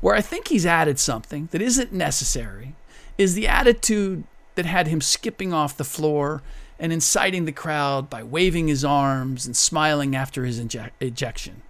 Where 0.01 0.15
I 0.15 0.21
think 0.21 0.47
he's 0.47 0.65
added 0.65 0.99
something 0.99 1.49
that 1.51 1.61
isn't 1.61 1.91
necessary 1.91 2.75
is 3.17 3.35
the 3.35 3.47
attitude 3.47 4.23
that 4.55 4.65
had 4.65 4.87
him 4.87 5.01
skipping 5.01 5.53
off 5.53 5.77
the 5.77 5.83
floor 5.83 6.41
and 6.79 6.93
inciting 6.93 7.45
the 7.45 7.51
crowd 7.51 8.09
by 8.09 8.23
waving 8.23 8.67
his 8.67 8.85
arms 8.85 9.45
and 9.45 9.55
smiling 9.55 10.15
after 10.15 10.45
his 10.45 10.59
inje- 10.59 10.91
ejection. 11.01 11.61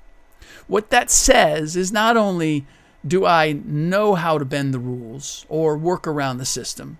What 0.68 0.92
that 0.92 1.10
says 1.10 1.76
is 1.76 1.92
not 1.92 2.15
only 2.15 2.65
do 3.06 3.26
I 3.26 3.54
know 3.54 4.15
how 4.15 4.38
to 4.38 4.46
bend 4.46 4.74
the 4.74 4.80
rules 4.80 5.46
or 5.50 5.78
work 5.78 6.06
around 6.06 6.38
the 6.38 6.46
system, 6.46 7.00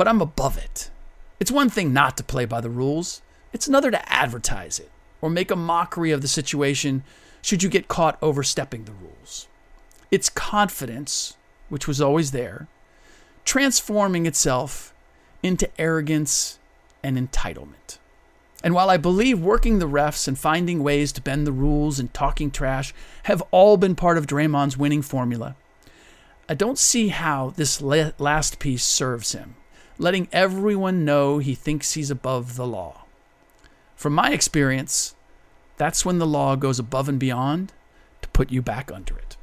but 0.00 0.08
I'm 0.08 0.22
above 0.22 0.56
it. 0.56 0.88
It's 1.40 1.50
one 1.50 1.68
thing 1.68 1.92
not 1.92 2.16
to 2.16 2.24
play 2.24 2.46
by 2.46 2.62
the 2.62 2.70
rules, 2.70 3.20
it's 3.52 3.68
another 3.68 3.90
to 3.90 4.10
advertise 4.10 4.78
it 4.78 4.90
or 5.20 5.28
make 5.28 5.50
a 5.50 5.56
mockery 5.56 6.10
of 6.10 6.22
the 6.22 6.26
situation 6.26 7.04
should 7.42 7.62
you 7.62 7.68
get 7.68 7.86
caught 7.86 8.16
overstepping 8.22 8.84
the 8.84 8.94
rules. 8.94 9.46
It's 10.10 10.30
confidence, 10.30 11.36
which 11.68 11.86
was 11.86 12.00
always 12.00 12.30
there, 12.30 12.66
transforming 13.44 14.24
itself 14.24 14.94
into 15.42 15.68
arrogance 15.78 16.58
and 17.02 17.18
entitlement. 17.18 17.98
And 18.64 18.72
while 18.72 18.88
I 18.88 18.96
believe 18.96 19.38
working 19.38 19.80
the 19.80 19.86
refs 19.86 20.26
and 20.26 20.38
finding 20.38 20.82
ways 20.82 21.12
to 21.12 21.20
bend 21.20 21.46
the 21.46 21.52
rules 21.52 21.98
and 21.98 22.14
talking 22.14 22.50
trash 22.50 22.94
have 23.24 23.42
all 23.50 23.76
been 23.76 23.94
part 23.94 24.16
of 24.16 24.26
Draymond's 24.26 24.78
winning 24.78 25.02
formula, 25.02 25.56
I 26.48 26.54
don't 26.54 26.78
see 26.78 27.08
how 27.08 27.50
this 27.50 27.82
last 27.82 28.58
piece 28.58 28.82
serves 28.82 29.32
him, 29.32 29.56
letting 30.00 30.28
everyone 30.32 31.04
know 31.04 31.38
he 31.38 31.54
thinks 31.54 31.92
he's 31.92 32.10
above 32.10 32.56
the 32.56 32.66
law. 32.66 33.02
From 33.94 34.14
my 34.14 34.30
experience, 34.30 35.14
that's 35.76 36.06
when 36.06 36.18
the 36.18 36.26
law 36.26 36.56
goes 36.56 36.78
above 36.78 37.08
and 37.08 37.20
beyond 37.20 37.72
to 38.22 38.28
put 38.30 38.50
you 38.50 38.62
back 38.62 38.90
under 38.90 39.16
it. 39.18 39.36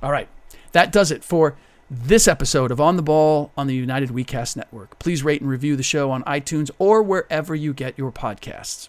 All 0.00 0.12
right, 0.12 0.28
that 0.70 0.92
does 0.92 1.10
it 1.10 1.24
for 1.24 1.56
this 1.90 2.28
episode 2.28 2.70
of 2.70 2.80
On 2.80 2.96
the 2.96 3.02
Ball 3.02 3.50
on 3.56 3.66
the 3.66 3.74
United 3.74 4.10
WeCast 4.10 4.56
Network. 4.56 4.98
Please 5.00 5.24
rate 5.24 5.40
and 5.40 5.50
review 5.50 5.74
the 5.74 5.82
show 5.82 6.12
on 6.12 6.22
iTunes 6.24 6.70
or 6.78 7.02
wherever 7.02 7.54
you 7.54 7.74
get 7.74 7.98
your 7.98 8.12
podcasts. 8.12 8.88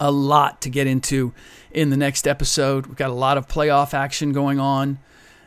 A 0.00 0.10
lot 0.10 0.62
to 0.62 0.70
get 0.70 0.86
into 0.86 1.34
in 1.70 1.90
the 1.90 1.96
next 1.96 2.26
episode. 2.26 2.86
We've 2.86 2.96
got 2.96 3.10
a 3.10 3.14
lot 3.14 3.36
of 3.36 3.48
playoff 3.48 3.92
action 3.92 4.32
going 4.32 4.58
on. 4.58 4.98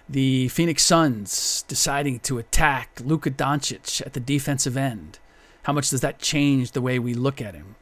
The 0.09 0.47
Phoenix 0.47 0.83
Suns 0.83 1.63
deciding 1.67 2.19
to 2.21 2.39
attack 2.39 2.99
Luka 3.03 3.29
Doncic 3.29 4.05
at 4.05 4.13
the 4.13 4.19
defensive 4.19 4.75
end. 4.75 5.19
How 5.63 5.73
much 5.73 5.89
does 5.89 6.01
that 6.01 6.19
change 6.19 6.71
the 6.71 6.81
way 6.81 6.97
we 6.97 7.13
look 7.13 7.41
at 7.41 7.53
him? 7.53 7.75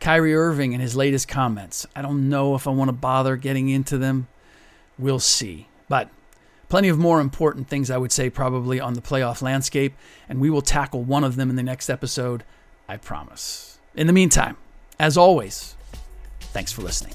Kyrie 0.00 0.34
Irving 0.34 0.74
and 0.74 0.82
his 0.82 0.96
latest 0.96 1.28
comments. 1.28 1.86
I 1.94 2.02
don't 2.02 2.28
know 2.28 2.54
if 2.54 2.66
I 2.66 2.70
want 2.70 2.88
to 2.88 2.92
bother 2.92 3.36
getting 3.36 3.68
into 3.68 3.96
them. 3.96 4.26
We'll 4.98 5.20
see. 5.20 5.68
But 5.88 6.10
Plenty 6.68 6.88
of 6.88 6.98
more 6.98 7.20
important 7.20 7.68
things, 7.68 7.90
I 7.90 7.96
would 7.96 8.12
say, 8.12 8.28
probably 8.28 8.78
on 8.78 8.92
the 8.92 9.00
playoff 9.00 9.40
landscape, 9.40 9.94
and 10.28 10.38
we 10.38 10.50
will 10.50 10.60
tackle 10.60 11.02
one 11.02 11.24
of 11.24 11.36
them 11.36 11.48
in 11.48 11.56
the 11.56 11.62
next 11.62 11.88
episode, 11.88 12.44
I 12.86 12.98
promise. 12.98 13.78
In 13.94 14.06
the 14.06 14.12
meantime, 14.12 14.56
as 14.98 15.16
always, 15.16 15.76
thanks 16.40 16.70
for 16.70 16.82
listening. 16.82 17.14